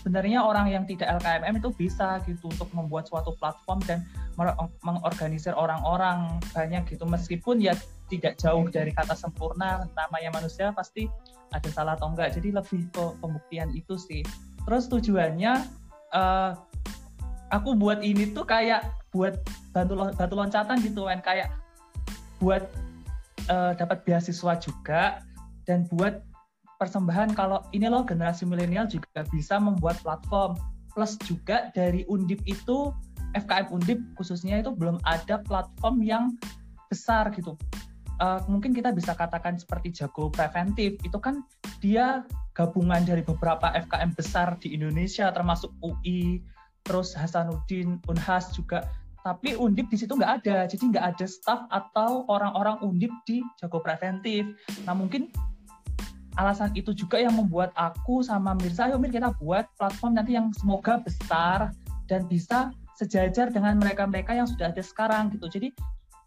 [0.00, 4.00] sebenarnya orang yang tidak LKMM itu bisa gitu untuk membuat suatu platform dan
[4.80, 7.04] mengorganisir orang-orang banyak gitu.
[7.04, 7.76] Meskipun ya
[8.08, 11.08] tidak jauh dari kata sempurna namanya manusia pasti
[11.52, 12.32] ada salah atau enggak.
[12.32, 14.24] Jadi lebih ke pembuktian itu sih.
[14.64, 15.52] Terus tujuannya
[16.16, 16.52] eh,
[17.52, 19.36] aku buat ini tuh kayak buat
[19.76, 21.52] batu batu loncatan gitu kan kayak
[22.40, 22.64] buat
[23.52, 25.20] eh, dapat beasiswa juga
[25.68, 26.31] dan buat
[26.82, 30.58] persembahan kalau ini loh generasi milenial juga bisa membuat platform.
[30.90, 32.90] Plus juga dari Undip itu
[33.38, 36.34] FKM Undip khususnya itu belum ada platform yang
[36.90, 37.54] besar gitu.
[38.18, 41.46] Eh, mungkin kita bisa katakan seperti jago preventif itu kan
[41.78, 46.42] dia gabungan dari beberapa FKM besar di Indonesia termasuk UI
[46.82, 48.90] terus Hasanuddin Unhas juga.
[49.22, 53.78] Tapi Undip di situ nggak ada jadi nggak ada staff atau orang-orang Undip di jago
[53.78, 54.44] preventif.
[54.84, 55.30] Nah mungkin
[56.40, 60.48] alasan itu juga yang membuat aku sama Mirza ayo Mir kita buat platform nanti yang
[60.56, 61.72] semoga besar
[62.08, 65.68] dan bisa sejajar dengan mereka-mereka yang sudah ada sekarang gitu jadi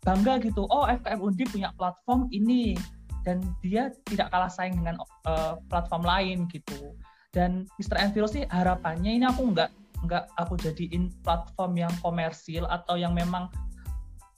[0.05, 2.77] bangga gitu oh FKM Undip punya platform ini
[3.25, 6.93] dan dia tidak kalah saing dengan eh, platform lain gitu
[7.33, 7.97] dan Mr.
[7.99, 9.69] Enviro sih harapannya ini aku nggak
[10.05, 13.49] nggak aku jadiin platform yang komersil atau yang memang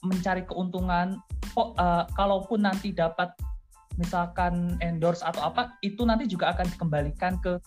[0.08, 1.20] mencari keuntungan
[1.52, 3.36] kok eh, kalaupun nanti dapat
[3.98, 7.58] misalkan endorse atau apa itu nanti juga akan dikembalikan ke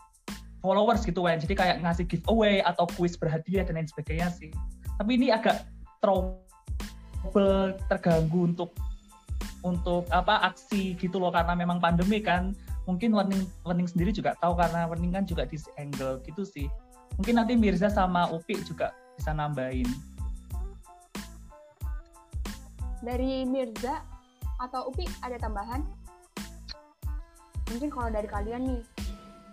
[0.62, 4.50] followers gitu kan jadi kayak ngasih giveaway atau kuis berhadiah dan lain sebagainya sih.
[4.96, 5.66] Tapi ini agak
[5.98, 8.70] trouble terganggu untuk
[9.60, 12.56] untuk apa aksi gitu loh karena memang pandemi kan.
[12.88, 16.66] Mungkin learning learning sendiri juga tahu karena learning kan juga di angle gitu sih.
[17.20, 19.88] Mungkin nanti Mirza sama Upi juga bisa nambahin.
[23.00, 24.04] Dari Mirza
[24.60, 25.80] atau Upi ada tambahan?
[27.70, 28.80] Mungkin kalau dari kalian nih,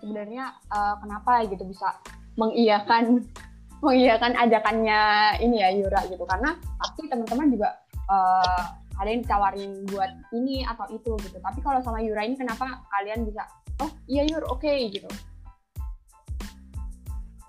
[0.01, 1.93] sebenarnya eh, kenapa gitu bisa
[2.38, 3.21] mengiyakan
[3.86, 5.01] mengiyakan ajakannya
[5.45, 6.25] ini ya Yura gitu.
[6.25, 7.69] Karena pasti teman-teman juga
[8.10, 8.63] eh,
[8.97, 11.38] ada yang ditawarin buat ini atau itu gitu.
[11.38, 13.45] Tapi kalau sama Yura ini kenapa kalian bisa
[13.86, 15.10] oh iya Yur oke gitu.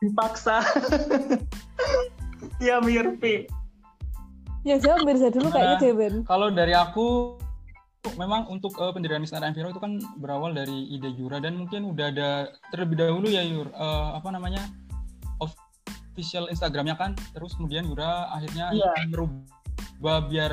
[0.05, 0.63] Dipaksa.
[2.59, 3.47] Ya Mirpi.
[4.67, 6.15] Ya jawab Mirza dulu kayaknya Ben.
[6.27, 7.39] Kalau dari aku
[8.17, 12.07] memang untuk eh, pendirian Mister Enviro itu kan berawal dari ide Yura dan mungkin udah
[12.09, 12.31] ada
[12.73, 14.65] terlebih dahulu ya Yur eh, apa namanya
[15.43, 18.93] official Instagramnya kan terus kemudian Yura akhirnya Iya.
[19.11, 20.53] merubah biar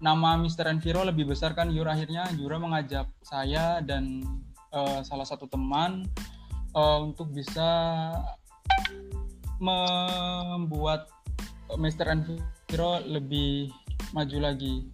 [0.00, 4.22] nama Mister Enviro lebih besar kan Yura akhirnya Yura mengajak saya dan
[4.72, 6.06] eh, salah satu teman
[6.72, 8.10] eh, untuk bisa
[9.62, 11.08] membuat
[11.78, 13.72] Mister Enviro lebih
[14.12, 14.93] maju lagi.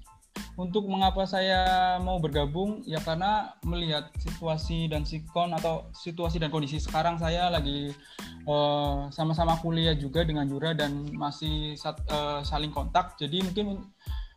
[0.61, 6.77] Untuk mengapa saya mau bergabung ya karena melihat situasi dan sikon atau situasi dan kondisi
[6.77, 7.95] sekarang saya lagi
[8.45, 13.17] eh, sama-sama kuliah juga dengan Yura dan masih sat- eh, saling kontak.
[13.17, 13.81] Jadi mungkin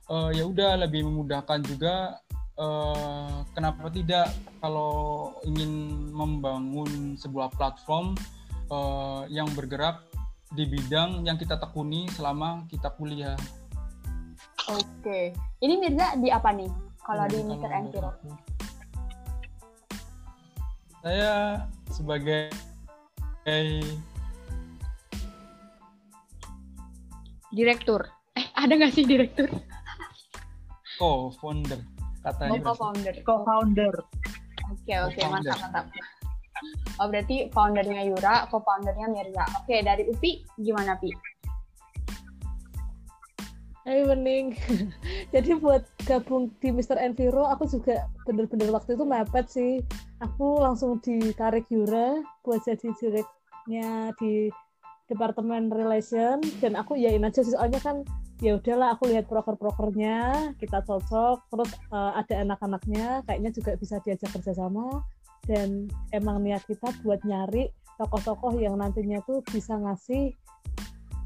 [0.08, 2.24] eh, ya udah lebih memudahkan juga
[2.56, 4.32] eh, kenapa tidak
[4.64, 8.16] kalau ingin membangun sebuah platform
[8.72, 10.08] eh, yang bergerak
[10.54, 13.34] di bidang yang kita tekuni selama kita kuliah.
[14.72, 15.20] Oke
[15.64, 16.70] ini Mirza di apa nih
[17.04, 17.68] kalau di Mr.
[17.68, 18.32] aku.
[21.04, 22.48] Saya sebagai
[27.52, 28.08] direktur
[28.40, 29.52] eh ada nggak sih direktur
[30.96, 31.84] co-founder
[32.24, 32.56] katanya.
[32.56, 33.96] oh co-founder co-founder
[34.72, 35.54] Oke oke Co-founder.
[35.54, 35.86] mantap mantap.
[36.98, 39.44] Oh berarti foundernya Yura, co-foundernya Mirza.
[39.60, 41.12] Oke dari Upi gimana Pi?
[43.84, 44.56] Hai Bening.
[45.36, 46.96] Jadi buat gabung di Mr.
[47.04, 49.84] Enviro, aku juga bener-bener waktu itu mepet sih.
[50.24, 54.48] Aku langsung ditarik Yura buat jadi direknya di
[55.12, 58.08] Departemen Relation dan aku yain aja sih soalnya kan
[58.40, 64.32] ya udahlah aku lihat proker-prokernya kita cocok terus eh, ada anak-anaknya kayaknya juga bisa diajak
[64.32, 65.04] kerjasama
[65.44, 67.68] dan emang niat kita buat nyari
[68.00, 70.32] tokoh-tokoh yang nantinya tuh bisa ngasih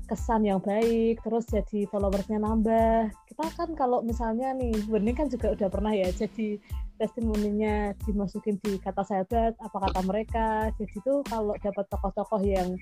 [0.08, 5.54] kesan yang baik terus jadi followersnya nambah kita kan kalau misalnya nih Wening kan juga
[5.54, 6.58] udah pernah ya jadi
[6.98, 12.80] testimoninya dimasukin di kata sahabat apa kata mereka jadi tuh kalau dapat tokoh-tokoh yang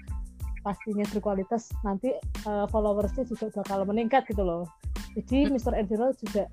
[0.63, 2.15] pastinya berkualitas nanti
[2.47, 4.69] uh, followersnya juga bakal meningkat gitu loh
[5.15, 5.73] jadi Mr.
[5.79, 6.45] Enviro juga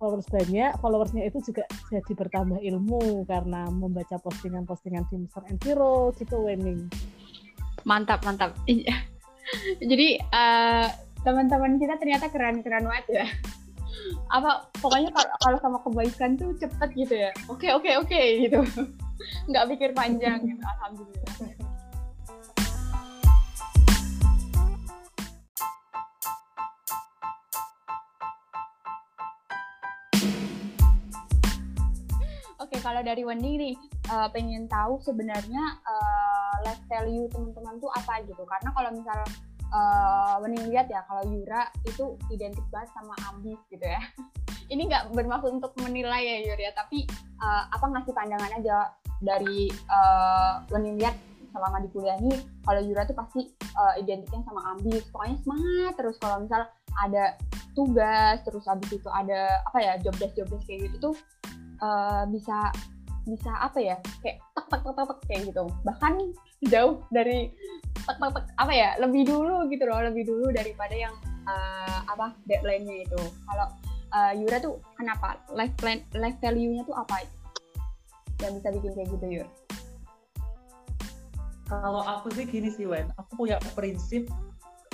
[0.00, 5.44] followers banyak, followersnya itu juga jadi bertambah ilmu karena membaca postingan-postingan di Mr.
[5.50, 6.88] Enviro gitu Wening.
[7.84, 8.56] Mantap, mantap.
[8.64, 9.17] Iya.
[9.80, 10.86] Jadi uh,
[11.24, 13.26] teman-teman kita ternyata keren-keren banget ya.
[14.32, 17.30] Apa pokoknya kalau sama kebaikan tuh cepet gitu ya.
[17.52, 18.60] Oke oke oke gitu.
[19.50, 20.62] Nggak pikir panjang gitu.
[20.62, 21.67] Alhamdulillah.
[32.78, 33.74] Kalau dari Wendy nih,
[34.10, 38.42] uh, pengen tahu sebenarnya uh, life value teman-teman tuh apa gitu.
[38.46, 39.18] Karena kalau misal
[39.74, 44.00] uh, Wendy lihat ya, kalau Yura itu identik banget sama ambis gitu ya.
[44.72, 47.08] Ini nggak bermaksud untuk menilai ya Yura, ya, tapi
[47.40, 48.92] uh, apa ngasih pandangan aja
[49.24, 51.16] dari uh, Wendy lihat
[51.48, 52.36] selama di kuliah ini,
[52.68, 53.48] kalau Yura tuh pasti
[53.80, 55.08] uh, identiknya sama ambis.
[55.08, 56.68] Pokoknya semangat terus kalau misal
[57.00, 57.34] ada
[57.72, 61.14] tugas, terus habis itu ada apa ya job desk job kayak gitu tuh
[61.82, 62.72] uh, bisa
[63.28, 63.96] bisa apa ya?
[64.24, 65.64] Kayak tek tek tek tek kayak gitu.
[65.84, 66.12] Bahkan
[66.72, 67.52] jauh dari
[68.06, 68.90] tek tek tek apa ya?
[69.02, 71.14] Lebih dulu gitu loh lebih dulu daripada yang
[71.44, 73.20] uh, apa deadline-nya itu.
[73.20, 73.66] Kalau
[74.16, 75.38] uh, Yura tuh kenapa?
[75.52, 77.26] Life plan life value-nya tuh apa?
[78.40, 79.48] Yang bisa bikin kayak gitu Yur?
[81.68, 84.24] Kalau aku sih gini sih Wen, aku punya prinsip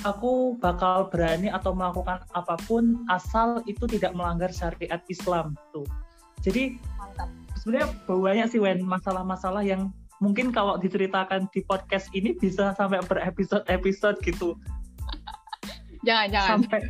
[0.04, 5.88] aku bakal berani atau melakukan apa pun asal itu tidak melanggar syariat Islam tuh
[6.44, 6.76] jadi
[7.56, 9.88] sebenarnya banyak sih Wen masalah-masalah yang
[10.20, 14.52] mungkin kalau diceritakan di podcast ini bisa sampai berepisode-episode gitu.
[16.06, 16.48] jangan jangan.
[16.60, 16.80] Sampai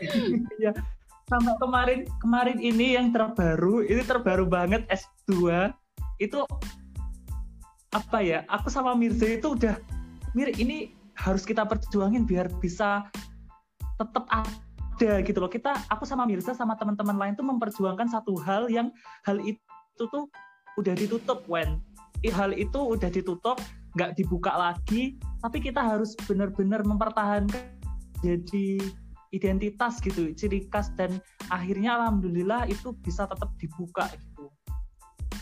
[0.64, 0.72] ya,
[1.26, 5.70] sampai kemarin kemarin ini yang terbaru ini terbaru banget S2
[6.22, 6.46] itu
[7.90, 9.74] apa ya aku sama Mirza itu udah
[10.30, 13.10] Mir ini harus kita perjuangin biar bisa
[13.98, 14.30] tetap
[15.00, 15.48] ada gitu loh.
[15.48, 18.92] Kita aku sama Mirza sama teman-teman lain tuh memperjuangkan satu hal yang
[19.24, 19.56] hal itu
[19.96, 20.28] tuh
[20.76, 21.80] udah ditutup when
[22.28, 23.56] hal itu udah ditutup
[23.96, 27.64] nggak dibuka lagi tapi kita harus benar-benar mempertahankan
[28.20, 28.76] jadi
[29.32, 31.16] identitas gitu ciri khas dan
[31.48, 34.52] akhirnya alhamdulillah itu bisa tetap dibuka gitu.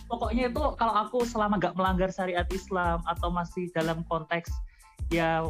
[0.06, 4.48] Pokoknya itu kalau aku selama nggak melanggar syariat Islam atau masih dalam konteks
[5.10, 5.44] ya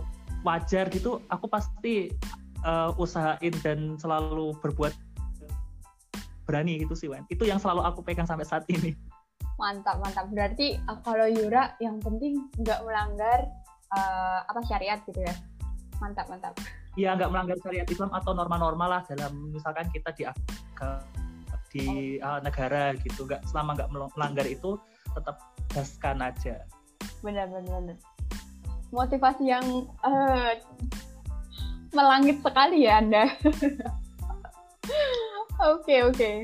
[0.47, 2.15] wajar gitu aku pasti
[2.65, 4.95] uh, usahain dan selalu berbuat
[6.49, 7.29] berani gitu sih Wen.
[7.29, 8.97] Itu yang selalu aku pegang sampai saat ini.
[9.61, 10.31] Mantap, mantap.
[10.33, 13.45] Berarti uh, kalau Yura yang penting nggak melanggar
[13.93, 15.35] uh, apa syariat gitu ya.
[16.01, 16.55] Mantap, mantap.
[16.97, 20.25] Iya, nggak melanggar syariat Islam atau norma-norma lah dalam misalkan kita di
[21.69, 22.39] di oh.
[22.39, 23.29] uh, negara gitu.
[23.29, 24.81] Nggak selama nggak melanggar itu
[25.13, 25.37] tetap
[25.75, 26.65] gaskan aja.
[27.21, 27.99] Benar, benar, benar.
[28.89, 29.67] Motivasi yang
[30.01, 30.57] uh,
[31.93, 33.25] melangit sekali ya Anda.
[35.59, 35.83] Oke oke.
[35.83, 36.37] Okay, okay.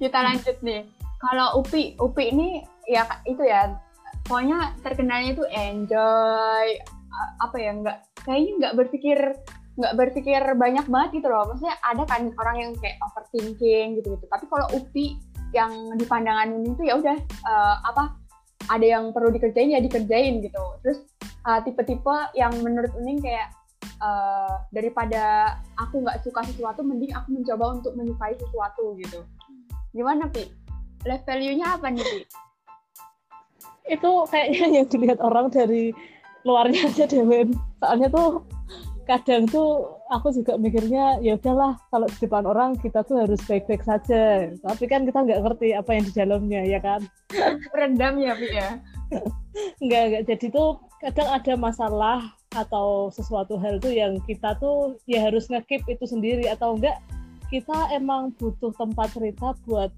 [0.00, 0.88] Kita lanjut nih.
[1.20, 3.76] Kalau Upi, Upi ini ya itu ya
[4.24, 6.66] pokoknya terkenalnya itu enjoy
[7.40, 9.18] apa ya nggak kayaknya nggak berpikir
[9.78, 14.24] nggak berpikir banyak banget gitu loh maksudnya ada kan orang yang kayak overthinking gitu gitu
[14.26, 15.20] tapi kalau Upi
[15.52, 18.16] yang di pandangan ini tuh ya udah uh, apa
[18.68, 21.08] ada yang perlu dikerjain ya dikerjain gitu terus
[21.46, 23.54] uh, tipe-tipe yang menurut Uning kayak
[24.00, 29.22] uh, daripada aku nggak suka sesuatu mending aku mencoba untuk menyukai sesuatu gitu.
[29.94, 30.48] Gimana pi?
[31.06, 32.20] Life value-nya apa nih pi?
[33.88, 35.94] Itu kayaknya yang dilihat orang dari
[36.46, 37.50] luarnya aja deh Ben
[37.82, 38.46] soalnya tuh
[39.08, 43.80] kadang tuh aku juga mikirnya ya udahlah kalau di depan orang kita tuh harus baik-baik
[43.80, 44.52] saja.
[44.60, 47.00] Tapi kan kita nggak ngerti apa yang di dalamnya ya kan?
[47.72, 48.70] Rendam ya Pi ya?
[49.82, 50.22] Nggak nggak.
[50.28, 52.20] Jadi tuh kadang ada masalah
[52.56, 56.96] atau sesuatu hal tuh yang kita tuh ya harus ngekip itu sendiri atau enggak
[57.52, 59.92] kita emang butuh tempat cerita buat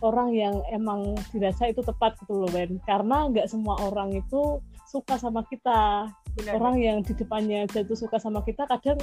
[0.00, 5.20] orang yang emang dirasa itu tepat gitu loh Ben karena nggak semua orang itu suka
[5.20, 6.08] sama kita
[6.40, 6.52] Benar.
[6.56, 9.00] orang yang di depannya jatuh suka sama kita kadang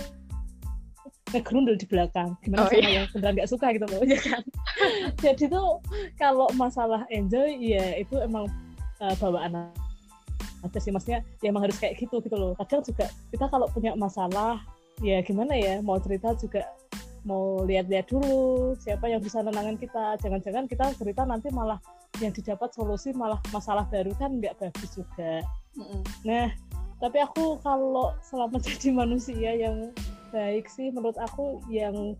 [1.35, 3.03] ngegrundel di belakang gimana oh, sama iya.
[3.03, 4.43] yang sebenarnya nggak suka gitu loh ya kan
[5.23, 5.67] jadi tuh
[6.15, 8.47] kalau masalah enjoy ya itu emang
[9.03, 9.69] uh, bawaan
[10.65, 12.53] aja sih maksudnya ya emang harus kayak gitu gitu loh.
[12.57, 14.61] Kadang juga kita kalau punya masalah
[15.03, 16.65] ya gimana ya mau cerita juga
[17.27, 20.17] mau lihat-lihat dulu siapa yang bisa nenangin kita.
[20.23, 21.77] Jangan-jangan kita cerita nanti malah
[22.23, 25.43] yang didapat solusi malah masalah baru kan nggak bagus juga.
[25.77, 26.01] Mm -hmm.
[26.25, 26.47] nah
[26.97, 29.93] tapi aku kalau selama jadi manusia yang
[30.33, 32.17] baik sih menurut aku yang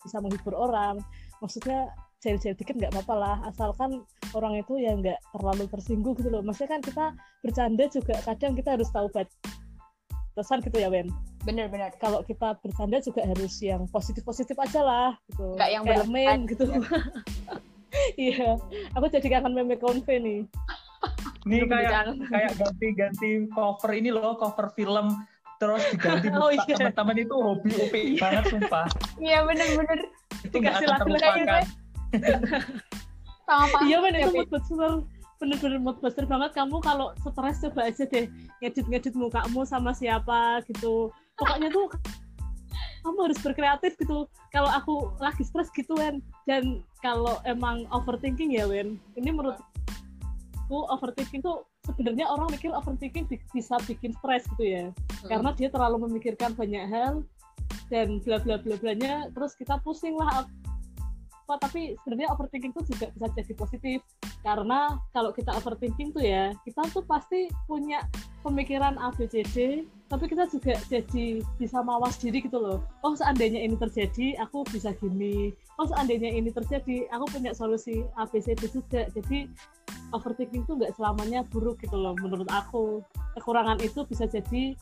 [0.00, 1.00] bisa menghibur orang.
[1.40, 1.88] Maksudnya
[2.20, 4.04] jahil-jahil dikit nggak apa-apa lah asalkan
[4.36, 6.44] orang itu ya nggak terlalu tersinggung gitu loh.
[6.44, 7.06] Maksudnya kan kita
[7.40, 11.08] bercanda juga kadang kita harus tahu batasan gitu ya Wen.
[11.48, 15.56] Bener-bener kalau kita bercanda juga harus yang positif-positif aja lah gitu.
[15.56, 16.64] Nggak yang kayak meme gitu.
[16.68, 16.80] ya.
[18.30, 18.48] iya.
[19.00, 20.44] Aku jadi kangen meme konve nih.
[21.48, 25.24] Ini kayak kayak ganti-ganti cover ini loh, cover film
[25.60, 26.64] terus diganti Oh, iya.
[26.64, 28.88] teman-teman itu hobi OP banget sumpah.
[29.20, 30.08] iya bener-bener.
[30.40, 31.79] Itu nggak Dikasih akan laki-laki terlupakan.
[33.46, 35.02] Sama pak iya men ya, itu mood booster
[35.40, 36.52] bener-bener mood booster banget.
[36.52, 38.28] Kamu kalau stres coba aja deh
[38.60, 41.08] ngedit-ngedit mukamu sama siapa gitu.
[41.40, 41.88] Pokoknya tuh
[43.00, 44.28] kamu harus berkreatif gitu.
[44.52, 46.20] Kalau aku lagi stres gitu Wen.
[46.44, 49.00] Dan kalau emang overthinking ya Wen.
[49.16, 54.84] Ini menurutku overthinking tuh sebenarnya orang mikir overthinking bi- bisa bikin stres gitu ya.
[55.24, 57.24] Karena dia terlalu memikirkan banyak hal
[57.88, 60.46] dan bla bla bla blanya terus kita pusing lah
[61.50, 63.98] apa tapi sebenarnya overthinking tuh juga bisa jadi positif.
[64.46, 68.06] Karena kalau kita overthinking tuh ya kita tuh pasti punya
[68.46, 69.56] pemikiran A B C D
[70.06, 72.78] tapi kita juga jadi bisa mawas diri gitu loh.
[73.02, 75.50] Oh seandainya ini terjadi aku bisa gini.
[75.74, 79.10] Oh seandainya ini terjadi aku punya solusi A B C D juga.
[79.10, 79.50] Jadi
[80.14, 83.02] overthinking tuh nggak selamanya buruk gitu loh menurut aku.
[83.34, 84.78] Kekurangan itu bisa jadi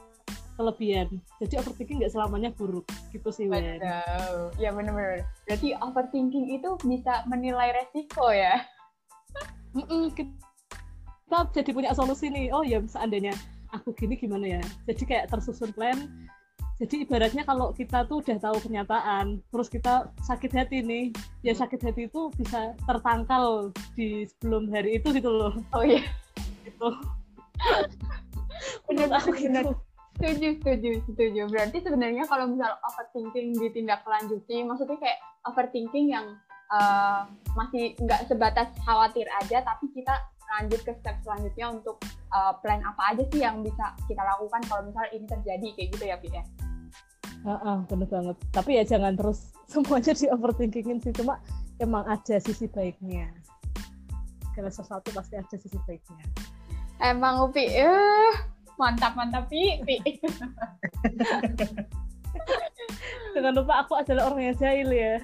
[0.59, 1.07] kelebihan
[1.39, 2.85] jadi overthinking nggak selamanya buruk
[3.15, 3.79] gitu sih Wen.
[3.79, 4.51] Betul.
[4.59, 5.23] Ya bener-bener.
[5.47, 8.67] Berarti overthinking itu bisa menilai resiko ya.
[9.79, 13.37] Mm-mm, kita jadi punya solusi nih oh ya seandainya
[13.77, 16.09] aku gini gimana ya jadi kayak tersusun plan
[16.79, 21.05] jadi ibaratnya kalau kita tuh udah tahu kenyataan terus kita sakit hati nih
[21.45, 26.01] ya sakit hati itu bisa tertangkal di sebelum hari itu gitu loh Oh iya.
[26.65, 26.89] gitu
[28.89, 29.77] Menurut aku gitu
[30.19, 31.43] Setuju, setuju, setuju.
[31.47, 36.27] Berarti sebenarnya kalau misal overthinking ditindaklanjuti, maksudnya kayak overthinking yang
[36.75, 37.23] eh,
[37.55, 40.11] masih nggak sebatas khawatir aja, tapi kita
[40.59, 42.03] lanjut ke step selanjutnya untuk
[42.35, 46.05] eh, plan apa aja sih yang bisa kita lakukan kalau misal ini terjadi kayak gitu
[46.11, 46.45] ya, Pi ya.
[47.39, 51.39] Heeh, bener banget tapi ya jangan terus semuanya di overthinkingin sih cuma
[51.79, 53.31] emang ada sisi baiknya
[54.51, 56.27] segala sesuatu pasti ada sisi baiknya
[56.99, 58.35] Emang Upi, eh
[58.79, 59.83] mantap mantap Pi.
[59.83, 59.97] Pi.
[63.37, 65.15] Jangan lupa aku adalah orang yang jahil ya.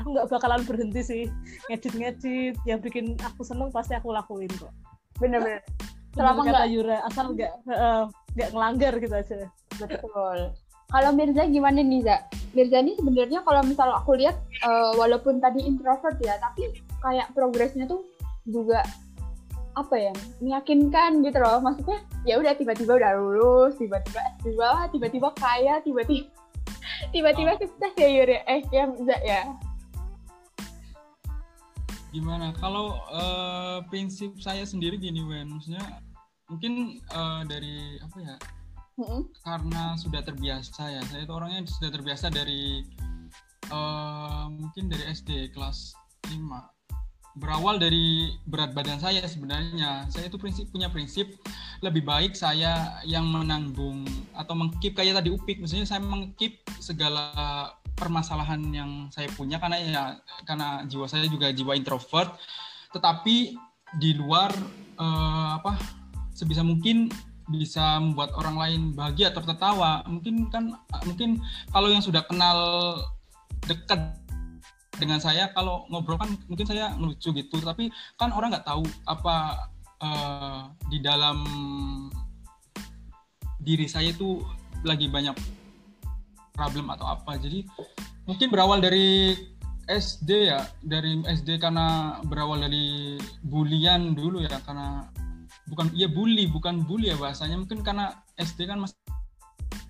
[0.00, 1.22] aku nggak bakalan berhenti sih
[1.70, 2.56] ngedit-ngedit.
[2.66, 4.72] Yang bikin aku seneng pasti aku lakuin kok.
[5.20, 5.62] Bener-bener.
[6.16, 7.52] Selama nggak- Yura, asal nggak
[8.34, 9.36] nggak ngelanggar gitu aja.
[9.76, 10.56] Betul.
[10.86, 12.16] Kalau Mirza gimana nih, Za?
[12.54, 17.90] Mirza ini sebenarnya kalau misal aku lihat eh, walaupun tadi introvert ya, tapi kayak progresnya
[17.90, 18.06] tuh
[18.46, 18.86] juga
[19.76, 25.28] apa ya meyakinkan gitu loh maksudnya ya udah tiba-tiba udah lulus tiba-tiba S2 lah tiba-tiba
[25.36, 26.32] kaya tiba-tiba
[27.14, 29.44] tiba-tiba sukses ya Yuri eh ya Mirza ya
[32.16, 32.48] Gimana?
[32.56, 35.52] Kalau eh, prinsip saya sendiri gini, Wen.
[35.52, 36.00] Maksudnya
[36.48, 38.36] mungkin eh, dari apa ya?
[38.96, 39.28] Mm-mm.
[39.44, 41.04] Karena sudah terbiasa ya.
[41.04, 42.80] Saya itu orangnya sudah terbiasa dari
[43.68, 45.92] eh, mungkin dari SD kelas
[46.32, 46.75] 5.
[47.36, 50.08] Berawal dari berat badan saya sebenarnya.
[50.08, 51.36] Saya itu prinsip punya prinsip
[51.84, 55.60] lebih baik saya yang menanggung atau mengkip kayak tadi Upik.
[55.60, 57.32] Maksudnya saya mengkip segala
[57.96, 60.02] permasalahan yang saya punya karena ya
[60.44, 62.36] karena jiwa saya juga jiwa introvert
[62.92, 63.56] tetapi
[63.96, 64.52] di luar
[65.00, 65.80] eh, apa
[66.36, 67.08] sebisa mungkin
[67.48, 70.76] bisa membuat orang lain bahagia atau tertawa mungkin kan
[71.08, 71.40] mungkin
[71.72, 72.58] kalau yang sudah kenal
[73.64, 74.18] dekat
[74.96, 79.66] dengan saya kalau ngobrol kan mungkin saya ngelucu gitu tapi kan orang nggak tahu apa
[80.00, 81.38] eh, di dalam
[83.60, 84.40] diri saya itu
[84.86, 85.34] lagi banyak
[86.56, 87.36] problem atau apa.
[87.36, 87.66] Jadi
[88.24, 89.36] mungkin berawal dari
[89.86, 95.06] SD ya dari SD karena berawal dari bulian dulu ya karena
[95.70, 98.98] bukan iya bully bukan bully ya bahasanya mungkin karena SD kan masih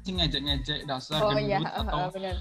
[0.05, 2.37] ngejek-ngejek dasar oh iya gendut atau benar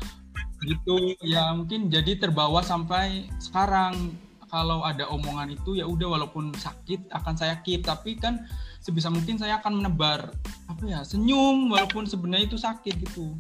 [0.66, 1.14] gitu.
[1.22, 4.18] Ya mungkin jadi terbawa sampai sekarang.
[4.46, 7.84] Kalau ada omongan itu ya udah walaupun sakit akan saya keep.
[7.84, 8.46] Tapi kan
[8.80, 10.32] sebisa mungkin saya akan menebar
[10.70, 13.36] apa ya senyum walaupun sebenarnya itu sakit gitu.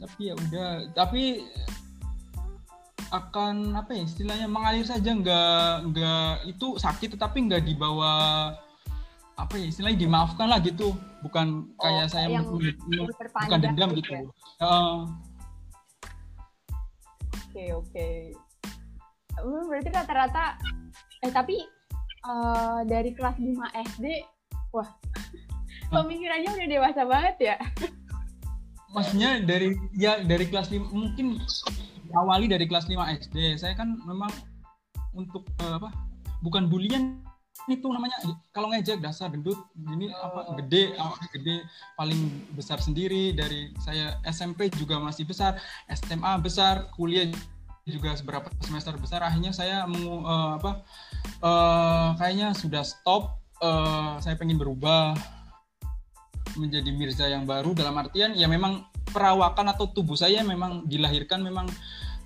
[0.00, 1.44] Tapi ya udah tapi
[3.10, 5.12] akan apa ya istilahnya mengalir saja.
[5.12, 8.12] Nggak nggak itu sakit tetapi nggak dibawa
[9.36, 10.96] apa ya istilahnya dimaafkan lah gitu.
[11.20, 14.30] Bukan kayak saya yang bukan dendam gitu gitu.
[14.62, 14.64] ya.
[17.56, 18.08] Eh, Oke oke.
[19.40, 20.60] Hmm, Berarti rata-rata
[21.24, 21.56] eh tapi
[22.28, 23.48] eh, dari kelas 5
[23.96, 24.04] SD
[24.76, 24.88] wah
[25.96, 27.56] Pemikirannya udah dewasa banget ya.
[28.92, 31.36] maksudnya dari ya dari kelas 5 mungkin
[32.16, 32.96] awali dari kelas 5
[33.28, 34.32] SD saya kan memang
[35.16, 35.92] untuk eh, apa
[36.40, 37.20] bukan bulian
[37.66, 38.14] itu namanya
[38.54, 41.56] kalau ngejek dasar gendut gini apa gede awalnya gede
[41.98, 42.20] paling
[42.54, 45.58] besar sendiri dari saya SMP juga masih besar
[45.90, 47.26] SMA besar kuliah
[47.86, 49.22] juga seberapa semester besar.
[49.22, 50.70] Akhirnya saya mau eh, apa
[51.40, 55.14] eh, kayaknya sudah stop eh, saya pengen berubah
[56.58, 57.72] menjadi Mirza yang baru.
[57.72, 61.70] Dalam artian ya memang perawakan atau tubuh saya memang dilahirkan memang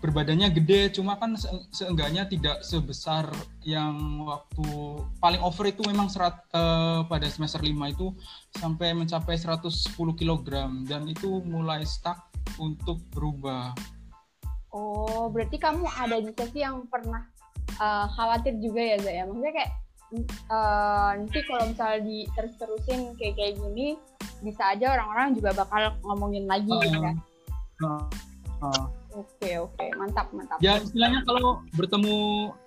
[0.01, 3.29] berbadannya gede cuma kan se- seenggaknya tidak sebesar
[3.61, 4.65] yang waktu
[5.21, 8.09] paling over itu memang serat eh, pada semester 5 itu
[8.57, 10.49] sampai mencapai 110 kg
[10.89, 13.77] dan itu mulai stuck untuk berubah.
[14.73, 17.29] Oh, berarti kamu ada juga sih yang pernah
[17.77, 19.23] eh, khawatir juga ya, Zak ya?
[19.29, 19.71] Maksudnya kayak
[20.49, 24.01] eh, nanti kalau misalnya di terus terusin kayak kayak gini,
[24.41, 27.17] bisa aja orang-orang juga bakal ngomongin lagi gitu kan?
[27.85, 28.01] Nah,
[28.65, 29.00] nah.
[29.11, 30.59] Oke oke, mantap mantap.
[30.63, 32.17] ya istilahnya kalau bertemu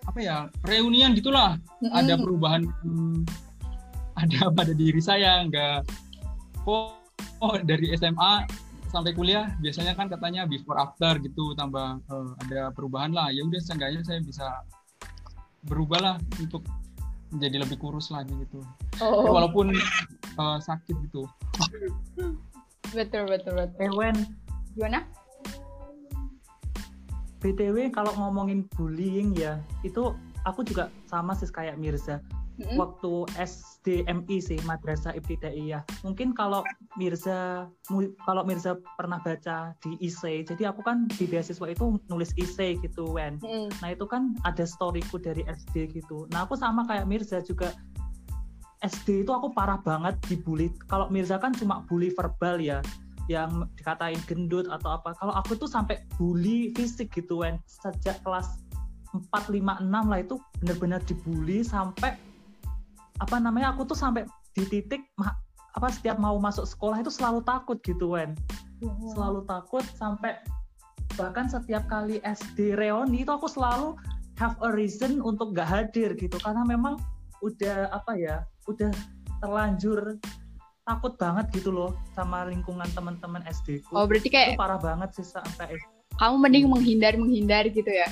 [0.04, 0.38] apa ya
[0.68, 1.96] reunian gitulah Mm-mm.
[1.96, 3.24] ada perubahan hmm,
[4.20, 5.88] ada pada diri saya nggak
[6.68, 7.00] kok
[7.39, 8.44] oh, dari SMA
[8.91, 13.62] sampai kuliah biasanya kan katanya before after gitu tambah eh, ada perubahan lah ya udah
[13.64, 14.48] seenggaknya saya bisa
[15.66, 16.62] berubah lah untuk
[17.34, 18.62] menjadi lebih kurus lagi gitu
[19.02, 21.26] Oh, walaupun eh, sakit gitu
[22.94, 23.80] betul betul betul.
[23.82, 24.14] Ewen,
[24.78, 25.06] Gimana?
[27.44, 30.16] BTW kalau ngomongin bullying ya, itu
[30.48, 32.24] aku juga sama sih kayak Mirza.
[32.54, 32.78] Mm-mm.
[32.78, 35.82] Waktu SDMI sih, Madrasah Ibtidaiyah.
[36.06, 36.62] Mungkin kalau
[37.02, 37.66] Mirza
[38.30, 43.10] kalau Mirza pernah baca di IC, jadi aku kan di beasiswa itu nulis IC gitu,
[43.10, 43.41] Wen.
[43.41, 43.74] Mm-mm.
[43.82, 46.30] Nah itu kan ada storyku dari SD gitu.
[46.30, 47.74] Nah aku sama kayak Mirza juga
[48.86, 50.70] SD itu aku parah banget dibully.
[50.86, 52.86] Kalau Mirza kan cuma bully verbal ya,
[53.32, 55.15] yang dikatain gendut atau apa.
[55.15, 57.59] Kalau aku tuh sampai bully fisik gitu kan.
[57.67, 58.63] Sejak kelas
[59.13, 62.17] 4, 5, 6 lah itu benar-benar dibully sampai
[63.21, 64.26] apa namanya aku tuh sampai
[64.57, 65.05] di titik
[65.78, 68.34] apa setiap mau masuk sekolah itu selalu takut gitu kan
[69.13, 70.38] selalu takut sampai
[71.13, 73.93] bahkan setiap kali SD reuni itu aku selalu
[74.41, 76.97] have a reason untuk gak hadir gitu karena memang
[77.45, 78.89] udah apa ya udah
[79.45, 80.17] terlanjur
[80.84, 83.96] takut banget gitu loh sama lingkungan teman-teman SD ku.
[83.96, 85.80] Oh, berarti itu kayak parah banget sih sampai
[86.20, 88.08] kamu mending menghindar menghindar gitu ya?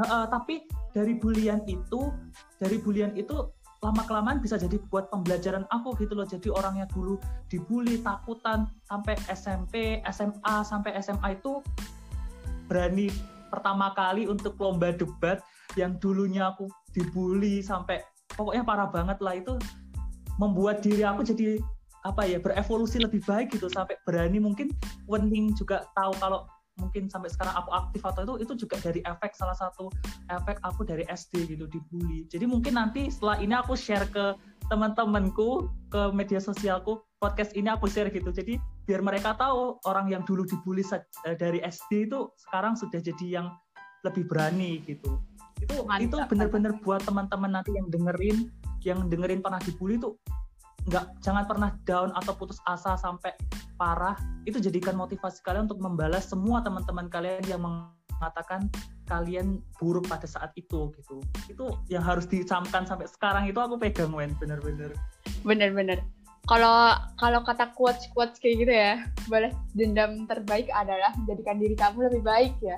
[0.00, 2.12] Heeh, tapi dari bulian itu
[2.60, 3.48] dari bulian itu
[3.80, 6.28] lama kelamaan bisa jadi buat pembelajaran aku gitu loh.
[6.28, 7.16] Jadi orang yang dulu
[7.48, 11.64] dibully takutan sampai SMP SMA sampai SMA itu
[12.68, 13.08] berani
[13.48, 15.40] pertama kali untuk lomba debat
[15.74, 18.04] yang dulunya aku dibully sampai
[18.36, 19.34] pokoknya parah banget lah.
[19.40, 19.56] Itu
[20.40, 21.60] membuat diri aku jadi
[22.08, 24.72] apa ya berevolusi lebih baik gitu sampai berani mungkin
[25.04, 26.48] Wening juga tahu kalau
[26.80, 29.92] mungkin sampai sekarang aku aktif atau itu itu juga dari efek salah satu
[30.32, 32.24] efek aku dari SD gitu dibully.
[32.32, 34.32] Jadi mungkin nanti setelah ini aku share ke
[34.72, 38.32] teman-temanku ke media sosialku podcast ini aku share gitu.
[38.32, 38.56] Jadi
[38.88, 40.80] biar mereka tahu orang yang dulu dibully
[41.28, 43.52] eh, dari SD itu sekarang sudah jadi yang
[44.08, 45.20] lebih berani gitu.
[45.60, 48.48] Itu Mantap, itu bener-bener buat teman-teman nanti yang dengerin
[48.84, 50.16] yang dengerin pernah dibully tuh
[50.88, 53.36] nggak jangan pernah down atau putus asa sampai
[53.76, 54.16] parah
[54.48, 58.64] itu jadikan motivasi kalian untuk membalas semua teman-teman kalian yang mengatakan
[59.04, 61.20] kalian buruk pada saat itu gitu
[61.52, 64.96] itu yang harus dicamkan sampai sekarang itu aku pegang Wen bener-bener
[65.40, 66.04] Bener-bener.
[66.48, 68.92] Kalau kalau kata quotes quotes kayak gitu ya,
[69.28, 72.76] balas dendam terbaik adalah menjadikan diri kamu lebih baik ya.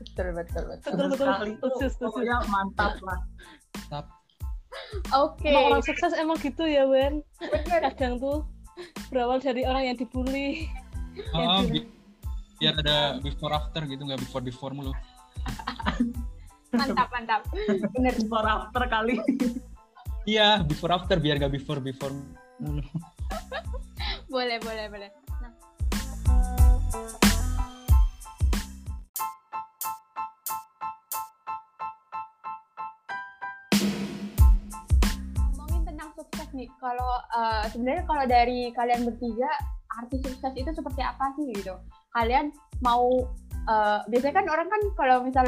[0.00, 0.90] Betul betul betul.
[0.96, 1.28] Betul, betul.
[1.28, 2.04] sekali itu Setuju, setuju.
[2.08, 3.18] pokoknya mantap lah
[5.14, 5.46] Oke.
[5.46, 7.80] Emang orang sukses emang gitu ya Wen Bener.
[7.88, 8.42] kadang tuh
[9.06, 10.66] berawal dari orang yang dibully
[11.30, 11.88] Oh, Yang bi-
[12.56, 14.90] biar ada before after gitu nggak before before mulu
[16.70, 17.40] Mantap mantap.
[17.92, 18.14] Bener.
[18.16, 19.14] before after kali
[20.24, 22.10] iya before after biar nggak before before
[22.56, 22.82] mulu
[24.26, 25.10] Boleh boleh boleh.
[25.38, 25.52] Nah.
[36.54, 39.50] Nih, kalau eh, sebenarnya kalau dari kalian bertiga
[40.00, 41.74] arti sukses itu seperti apa sih gitu?
[42.14, 43.26] Kalian mau
[43.68, 45.46] eh, biasanya kan orang kan kalau misal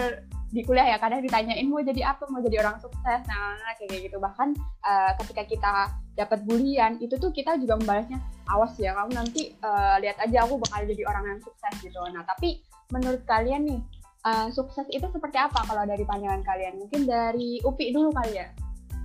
[0.55, 4.11] di kuliah ya kadang ditanyain mau jadi apa mau jadi orang sukses nah, nah kayak
[4.11, 4.19] gitu.
[4.19, 4.49] Bahkan
[4.87, 5.73] eh, ketika kita
[6.17, 8.19] dapat bulian itu tuh kita juga membalasnya
[8.51, 11.99] awas ya kamu nanti eh, lihat aja aku bakal jadi orang yang sukses gitu.
[12.11, 12.63] Nah tapi
[12.95, 13.81] menurut kalian nih
[14.27, 16.79] eh, sukses itu seperti apa kalau dari pandangan kalian?
[16.79, 18.47] Mungkin dari Upi dulu kali ya.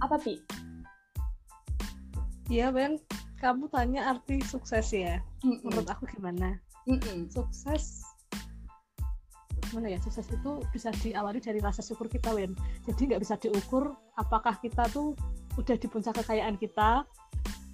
[0.01, 0.37] Apa Pi
[2.51, 2.99] Iya Ben,
[3.39, 5.23] kamu tanya arti sukses ya.
[5.47, 5.71] Mm-mm.
[5.71, 6.59] Menurut aku gimana?
[6.83, 7.31] Mm-mm.
[7.31, 8.03] Sukses
[9.71, 12.51] gimana ya sukses itu bisa diawali dari rasa syukur kita Wen
[12.83, 15.15] jadi nggak bisa diukur apakah kita tuh
[15.55, 17.07] udah di puncak kekayaan kita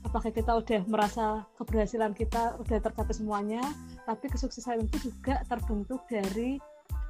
[0.05, 3.65] apakah kita udah merasa keberhasilan kita udah tercapai semuanya
[4.05, 6.61] tapi kesuksesan itu juga terbentuk dari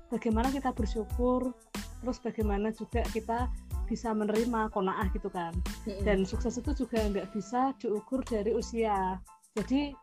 [0.07, 1.51] bagaimana kita bersyukur
[1.99, 3.51] terus bagaimana juga kita
[3.88, 5.56] bisa menerima konaah gitu kan.
[6.04, 9.18] Dan sukses itu juga nggak bisa diukur dari usia.
[9.56, 9.96] Jadi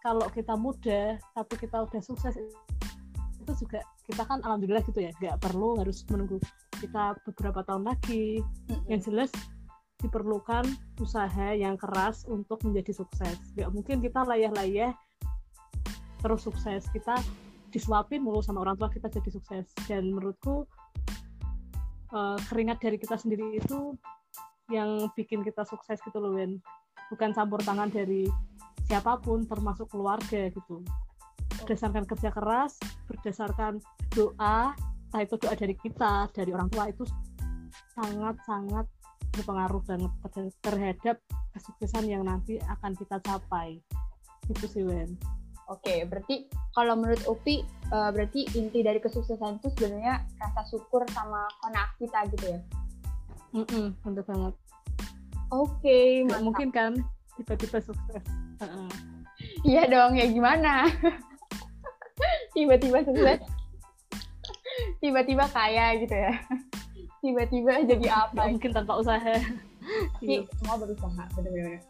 [0.00, 2.32] kalau kita muda tapi kita udah sukses
[3.40, 6.40] itu juga kita kan alhamdulillah gitu ya nggak perlu harus menunggu
[6.80, 8.40] kita beberapa tahun lagi.
[8.88, 9.30] Yang jelas
[10.00, 10.64] diperlukan
[10.96, 13.36] usaha yang keras untuk menjadi sukses.
[13.54, 14.96] Nggak mungkin kita layah-layah
[16.24, 16.88] terus sukses.
[16.88, 17.20] Kita
[17.70, 19.68] disuapin mulu sama orang tua kita jadi sukses.
[19.84, 20.64] Dan menurutku
[22.14, 23.94] eh, keringat dari kita sendiri itu
[24.70, 26.62] yang bikin kita sukses gitu loh Wen.
[27.10, 28.30] Bukan campur tangan dari
[28.86, 30.82] siapa pun termasuk keluarga gitu.
[31.62, 32.78] Berdasarkan kerja keras
[33.10, 33.82] berdasarkan
[34.14, 34.74] doa
[35.10, 37.02] entah itu doa dari kita dari orang tua itu
[37.98, 38.86] sangat sangat
[39.34, 41.16] berpengaruh banget ter- terhadap
[41.50, 43.82] kesuksesan yang nanti akan kita capai.
[44.46, 45.39] Itu sih Wen
[45.70, 51.46] Oke, berarti kalau menurut Upi, eh, berarti inti dari kesuksesan itu sebenarnya rasa syukur sama
[51.62, 52.60] konak kita gitu ya?
[53.50, 54.54] Mm-mm, bener banget
[55.50, 56.42] Oke, mantap.
[56.46, 56.92] mungkin kan
[57.34, 58.22] tiba-tiba sukses.
[59.66, 60.86] Iya dong, ya gimana?
[62.54, 63.42] Tiba-tiba sukses.
[65.02, 66.34] Tiba-tiba kaya gitu ya.
[67.18, 68.46] Tiba-tiba jadi apa?
[68.46, 69.34] mungkin tanpa usaha
[70.18, 71.82] Tapi semua berusaha, bener-bener.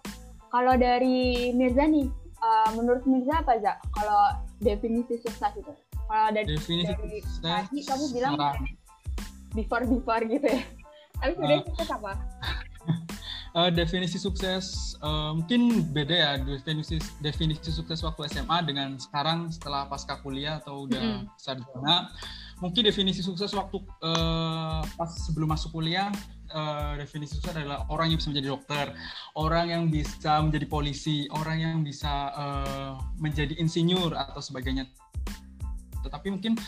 [0.51, 2.09] Kalau dari Mirza nih,
[2.41, 3.77] eh, menurut Mirza apa Za?
[3.97, 4.23] Kalau
[4.61, 5.73] definisi sukses itu?
[6.11, 8.35] Kalau dari, Definisi dari sukses tadi kamu bilang
[9.55, 10.63] before before gitu ya.
[11.21, 12.13] Tapi sebenarnya sukses apa?
[13.51, 19.91] Eh, definisi sukses eh, mungkin beda ya definisi definisi sukses waktu SMA dengan sekarang setelah
[19.91, 22.15] pasca kuliah atau udah sarjana
[22.63, 26.15] mungkin definisi sukses waktu eh, pas sebelum masuk kuliah
[26.51, 28.87] eh, definisi sukses adalah orang yang bisa menjadi dokter
[29.39, 32.93] orang yang bisa menjadi polisi orang yang bisa eh,
[33.23, 34.91] menjadi insinyur atau sebagainya.
[36.03, 36.59] Tetapi mungkin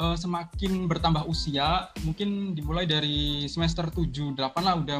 [0.00, 4.98] eh, semakin bertambah usia mungkin dimulai dari semester 7 8 lah udah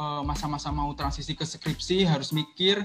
[0.00, 2.80] eh, masa-masa mau transisi ke skripsi harus mikir.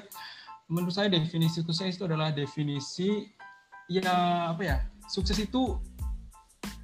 [0.71, 3.27] Menurut saya definisi sukses itu adalah definisi
[3.91, 4.77] ya apa ya
[5.11, 5.75] sukses itu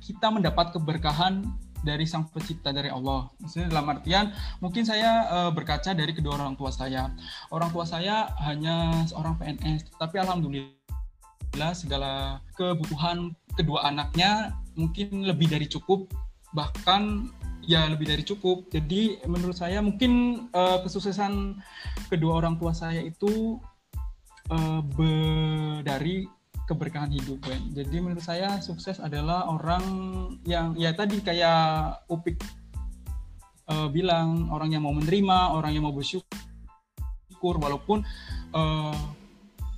[0.03, 1.47] kita mendapat keberkahan
[1.85, 3.29] dari sang pencipta dari Allah.
[3.41, 4.25] Maksudnya dalam artian
[4.63, 7.13] mungkin saya eh, berkaca dari kedua orang tua saya.
[7.53, 15.65] Orang tua saya hanya seorang PNS, tapi alhamdulillah segala kebutuhan kedua anaknya mungkin lebih dari
[15.65, 16.05] cukup
[16.53, 17.27] bahkan
[17.67, 18.71] ya lebih dari cukup.
[18.71, 21.59] Jadi menurut saya mungkin eh, kesuksesan
[22.07, 23.59] kedua orang tua saya itu
[24.95, 26.23] be- dari
[26.67, 27.63] keberkahan hidup kan.
[27.71, 29.83] Jadi menurut saya sukses adalah orang
[30.43, 32.37] yang ya tadi kayak Upik
[33.71, 38.03] eh, bilang orang yang mau menerima, orang yang mau bersyukur walaupun
[38.51, 38.99] eh,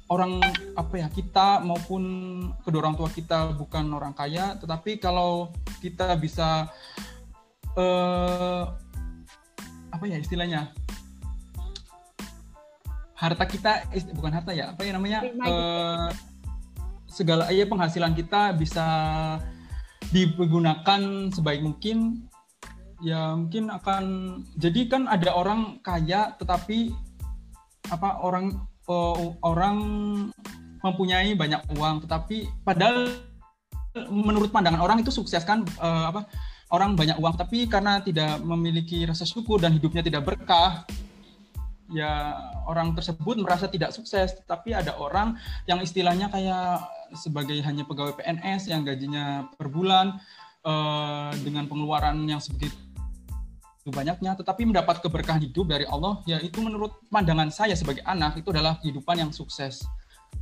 [0.09, 0.41] orang
[0.73, 2.03] apa ya kita maupun
[2.65, 6.65] kedua orang tua kita bukan orang kaya, tetapi kalau kita bisa
[7.77, 8.65] eh
[9.89, 10.73] apa ya istilahnya
[13.19, 13.71] harta kita
[14.15, 15.19] bukan harta ya apa ya namanya
[17.09, 18.87] segala ya penghasilan kita bisa
[20.13, 21.01] digunakan
[21.33, 22.29] sebaik mungkin.
[22.99, 24.03] Ya mungkin akan
[24.59, 26.91] jadi kan ada orang kaya tetapi
[27.89, 29.77] apa orang eh, orang
[30.85, 32.05] mempunyai banyak uang.
[32.05, 33.09] Tetapi padahal
[34.07, 36.29] menurut pandangan orang itu sukses kan eh, apa
[36.69, 37.35] orang banyak uang.
[37.39, 40.85] Tapi karena tidak memiliki rasa syukur dan hidupnya tidak berkah
[41.89, 42.37] ya
[42.69, 45.33] orang tersebut merasa tidak sukses tapi ada orang
[45.65, 46.85] yang istilahnya kayak
[47.17, 50.21] sebagai hanya pegawai PNS yang gajinya per bulan
[50.61, 52.77] eh, dengan pengeluaran yang sebegitu
[53.89, 58.53] banyaknya tetapi mendapat keberkahan hidup dari Allah ya itu menurut pandangan saya sebagai anak itu
[58.53, 59.81] adalah kehidupan yang sukses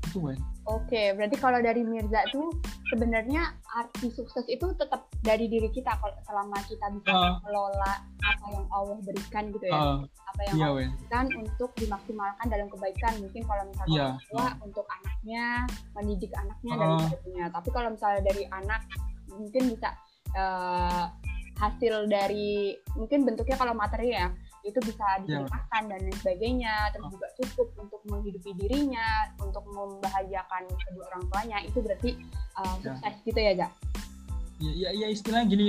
[0.04, 0.40] itu Wen.
[0.64, 2.52] Oke, berarti kalau dari Mirza tuh
[2.88, 7.40] sebenarnya arti sukses itu tetap dari diri kita kalau selama kita bisa Ah.
[7.40, 9.76] mengelola apa yang Allah berikan gitu ya.
[9.76, 10.90] Eh, apa yang iya Allah Wen.
[10.94, 13.14] berikan untuk dimaksimalkan dalam kebaikan.
[13.18, 14.04] Mungkin kalau misalnya Iya.
[14.06, 15.46] orang tua untuk anaknya,
[15.94, 17.00] mendidik anaknya dan Ah.
[17.02, 17.46] sebagainya.
[17.50, 18.82] Tapi kalau misalnya dari anak
[19.30, 19.90] mungkin bisa
[20.30, 21.06] eh,
[21.56, 24.30] hasil dari mungkin bentuknya kalau materi ya
[24.68, 25.48] itu bisa Iya.
[25.48, 27.14] dimakan dan lain sebagainya terus Ah.
[27.16, 29.08] juga cukup untuk menghidupi dirinya
[29.40, 32.20] untuk membahagiakan kedua orang tuanya itu berarti
[32.60, 33.68] uh, sukses gitu ya Za?
[34.60, 35.68] ya, ya, ya istilahnya gini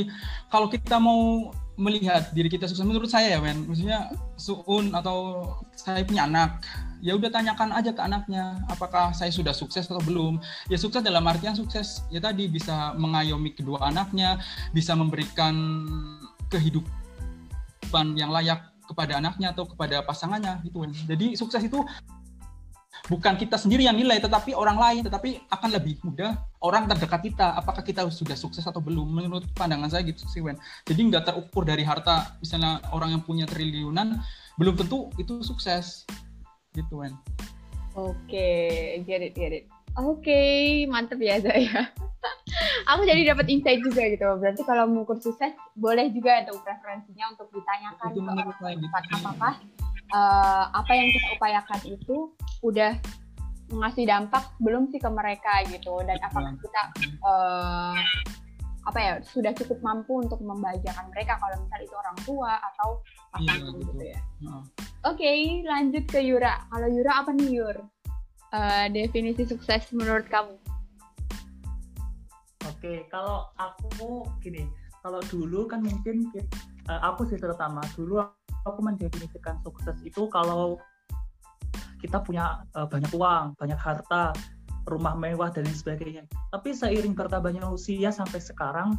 [0.48, 5.46] kalau kita mau melihat diri kita sukses menurut saya ya men maksudnya suun atau
[5.78, 6.66] saya punya anak
[6.98, 11.22] ya udah tanyakan aja ke anaknya apakah saya sudah sukses atau belum ya sukses dalam
[11.30, 14.42] artian sukses ya tadi bisa mengayomi kedua anaknya
[14.74, 15.54] bisa memberikan
[16.50, 20.82] kehidupan yang layak kepada anaknya atau kepada pasangannya gitu.
[20.82, 21.84] Kan jadi sukses itu
[23.12, 25.00] bukan kita sendiri yang nilai tetapi orang lain.
[25.04, 29.92] Tetapi akan lebih mudah orang terdekat kita apakah kita sudah sukses atau belum menurut pandangan
[29.92, 30.56] saya gitu sih Wen.
[30.88, 34.18] Jadi nggak terukur dari harta misalnya orang yang punya triliunan
[34.56, 36.08] belum tentu itu sukses
[36.72, 37.12] gitu Wen.
[37.92, 41.90] Oke get it get it oke okay, mantep ya saya
[42.90, 47.50] aku jadi dapat insight juga gitu berarti kalau mengukur sukses boleh juga untuk preferensinya untuk
[47.50, 48.86] ditanyakan itu menurut saya gitu.
[49.18, 49.54] apakah
[50.14, 52.16] uh, apa yang kita upayakan itu
[52.62, 52.92] udah
[53.68, 56.82] ngasih dampak belum sih ke mereka gitu dan apakah kita
[57.20, 58.00] uh,
[58.88, 62.88] apa ya sudah cukup mampu untuk membahagiakan mereka kalau misal itu orang tua atau
[63.36, 64.20] pasangan iya, gitu ya.
[65.04, 65.38] Oke, okay,
[65.68, 66.64] lanjut ke Yura.
[66.72, 67.76] Kalau Yura apa nih Yur?
[68.48, 70.56] Uh, definisi sukses menurut kamu?
[72.64, 74.64] Oke, kalau aku gini,
[75.04, 76.32] kalau dulu kan mungkin
[76.88, 78.24] uh, aku sih terutama dulu
[78.64, 80.80] aku mendefinisikan sukses itu kalau
[82.00, 84.32] kita punya uh, banyak uang, banyak harta,
[84.88, 86.24] rumah mewah dan lain sebagainya.
[86.54, 88.96] Tapi seiring bertambahnya usia sampai sekarang,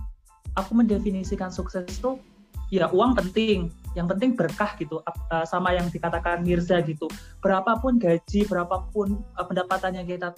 [0.54, 2.22] aku mendefinisikan sukses itu
[2.70, 7.10] ya uang penting, yang penting berkah gitu, uh, sama yang dikatakan Mirza gitu.
[7.42, 10.34] Berapapun gaji, berapapun uh, pendapatan yang kita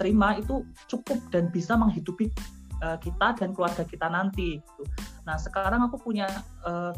[0.00, 2.32] terima itu cukup dan bisa menghidupi
[2.80, 4.58] uh, kita dan keluarga kita nanti.
[4.58, 4.82] Gitu.
[5.28, 6.26] Nah sekarang aku punya
[6.64, 6.96] uh,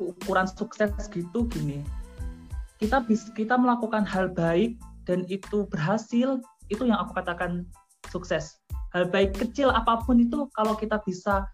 [0.00, 1.80] ukuran sukses gitu gini
[2.76, 4.76] kita bisa kita melakukan hal baik
[5.08, 7.64] dan itu berhasil itu yang aku katakan
[8.12, 8.60] sukses
[8.92, 11.48] hal baik kecil apa pun itu kalau kita bisa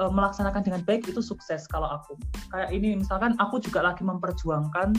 [0.00, 2.18] uh, melaksanakan dengan baik itu sukses kalau aku.
[2.50, 4.94] Kayak ini misalkan aku juga lagi memperjuangkan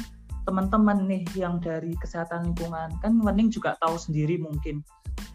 [0.46, 2.93] teman-teman nih yang dari kesehatan lingkungan.
[3.02, 4.86] Kan Wening juga tahu sendiri mungkin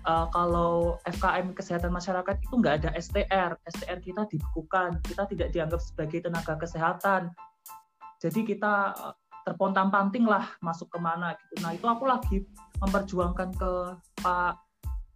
[0.07, 5.81] uh, kalau FKM kesehatan masyarakat itu nggak ada STR STR kita dibekukan kita tidak dianggap
[5.83, 7.33] sebagai tenaga kesehatan.
[8.21, 8.93] Jadi kita
[9.49, 11.65] terpontang-panting lah masuk ke mana gitu.
[11.65, 12.45] Nah itu aku lagi
[12.85, 13.73] memperjuangkan ke
[14.21, 14.55] Pak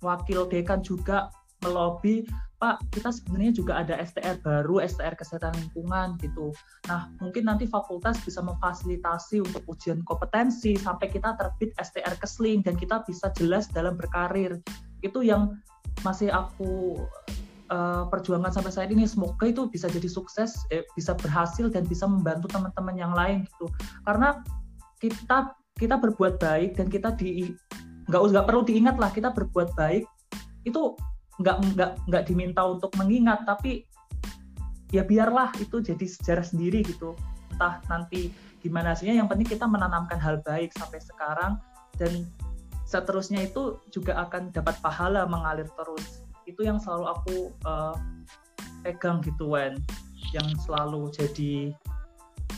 [0.01, 1.29] Wakil Dekan juga
[1.61, 2.25] melobi
[2.65, 6.49] Pak kita sebenarnya juga ada STR baru STR kesehatan lingkungan gitu.
[6.89, 12.73] Nah mungkin nanti fakultas bisa memfasilitasi untuk ujian kompetensi sampai kita terbit STR kesling dan
[12.81, 14.65] kita bisa jelas dalam berkarir.
[15.05, 15.61] Itu yang
[16.09, 17.05] masih aku
[17.69, 19.05] uh, perjuangan sampai saat ini.
[19.05, 23.69] Semoga itu bisa jadi sukses eh, bisa berhasil dan bisa membantu teman-teman yang lain gitu.
[24.09, 24.41] Karena
[25.05, 27.53] kita kita berbuat baik dan kita di
[28.09, 30.09] nggak nggak perlu diingat lah kita berbuat baik
[30.65, 30.97] itu
[31.43, 33.83] nggak nggak nggak diminta untuk mengingat tapi
[34.95, 37.19] ya biarlah itu jadi sejarah sendiri gitu.
[37.55, 38.31] Entah nanti
[38.63, 41.59] gimana sih yang penting kita menanamkan hal baik sampai sekarang
[41.99, 42.27] dan
[42.87, 46.23] seterusnya itu juga akan dapat pahala mengalir terus.
[46.47, 47.97] Itu yang selalu aku uh,
[48.87, 49.83] pegang gitu Wen.
[50.31, 51.75] Yang selalu jadi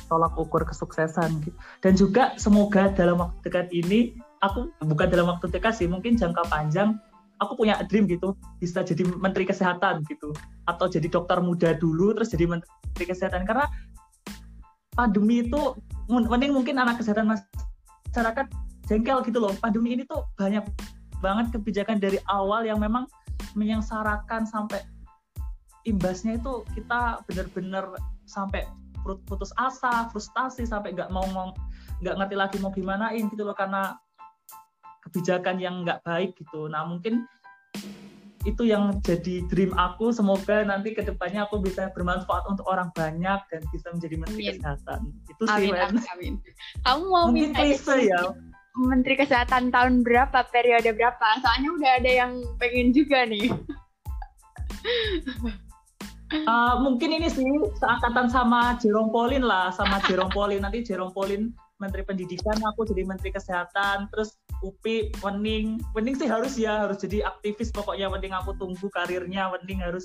[0.06, 1.56] tolak ukur kesuksesan gitu.
[1.82, 6.46] dan juga semoga dalam waktu dekat ini aku bukan dalam waktu dekat sih mungkin jangka
[6.46, 6.98] panjang
[7.40, 10.32] aku punya dream gitu bisa jadi menteri kesehatan gitu.
[10.64, 13.44] Atau jadi dokter muda dulu terus jadi menteri kesehatan.
[13.44, 13.68] Karena
[14.96, 15.76] pandemi itu
[16.08, 18.46] mending mungkin anak kesehatan masyarakat
[18.88, 19.52] jengkel gitu loh.
[19.60, 20.64] Pandemi ini tuh banyak
[21.20, 23.04] banget kebijakan dari awal yang memang
[23.56, 24.84] menyengsarakan sampai
[25.88, 27.88] imbasnya itu kita benar-benar
[28.26, 28.66] sampai
[29.30, 31.22] putus asa, frustasi sampai nggak mau
[32.02, 33.54] nggak ngerti lagi mau gimanain gitu loh.
[33.54, 33.94] Karena
[35.06, 36.66] kebijakan yang nggak baik gitu.
[36.66, 37.24] Nah mungkin
[38.46, 40.14] itu yang jadi dream aku.
[40.14, 44.54] Semoga nanti ke depannya aku bisa bermanfaat untuk orang banyak dan bisa menjadi menteri amin.
[44.62, 45.00] kesehatan.
[45.26, 46.34] Itu sih, amin, amin, amin.
[46.86, 48.22] Kamu mau mungkin klise ya.
[48.76, 51.40] Menteri Kesehatan tahun berapa, periode berapa?
[51.40, 53.48] Soalnya udah ada yang pengen juga nih.
[56.44, 57.48] Uh, mungkin ini sih
[57.80, 60.60] seangkatan sama Jerome Pauline lah, sama Jerome Pauline.
[60.60, 65.80] Nanti Jerome Pauline Menteri Pendidikan, aku jadi Menteri Kesehatan, terus UPI, Wening.
[65.92, 67.72] Wening sih harus ya, harus jadi aktivis.
[67.74, 70.04] Pokoknya Wening aku tunggu karirnya, Wening harus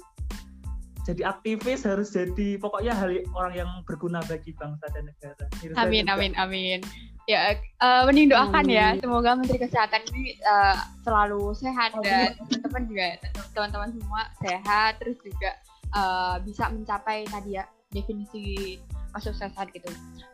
[1.08, 5.46] jadi aktivis, harus jadi pokoknya hal orang yang berguna bagi bangsa dan negara.
[5.82, 6.82] amin, amin, amin
[7.30, 10.76] ya uh, mending doakan ya semoga Menteri Kesehatan ini uh,
[11.06, 13.06] selalu sehat dan teman-teman juga
[13.54, 15.52] teman-teman semua sehat terus juga
[15.94, 18.80] uh, bisa mencapai tadi ya definisi
[19.14, 19.88] kesuksesan gitu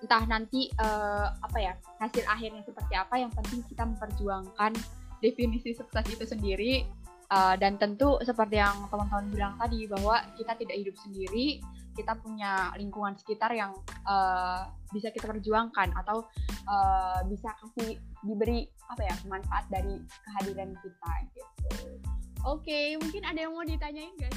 [0.06, 4.74] entah nanti uh, apa ya hasil akhirnya seperti apa yang penting kita memperjuangkan
[5.22, 6.86] definisi sukses itu sendiri
[7.28, 11.60] Uh, dan tentu seperti yang teman-teman bilang tadi bahwa kita tidak hidup sendiri,
[11.92, 13.76] kita punya lingkungan sekitar yang
[14.08, 14.64] uh,
[14.96, 16.24] bisa kita perjuangkan atau
[16.72, 22.00] uh, bisa kasih diberi apa ya manfaat dari kehadiran kita gitu.
[22.48, 24.32] Oke, mungkin ada yang mau ditanyain sih?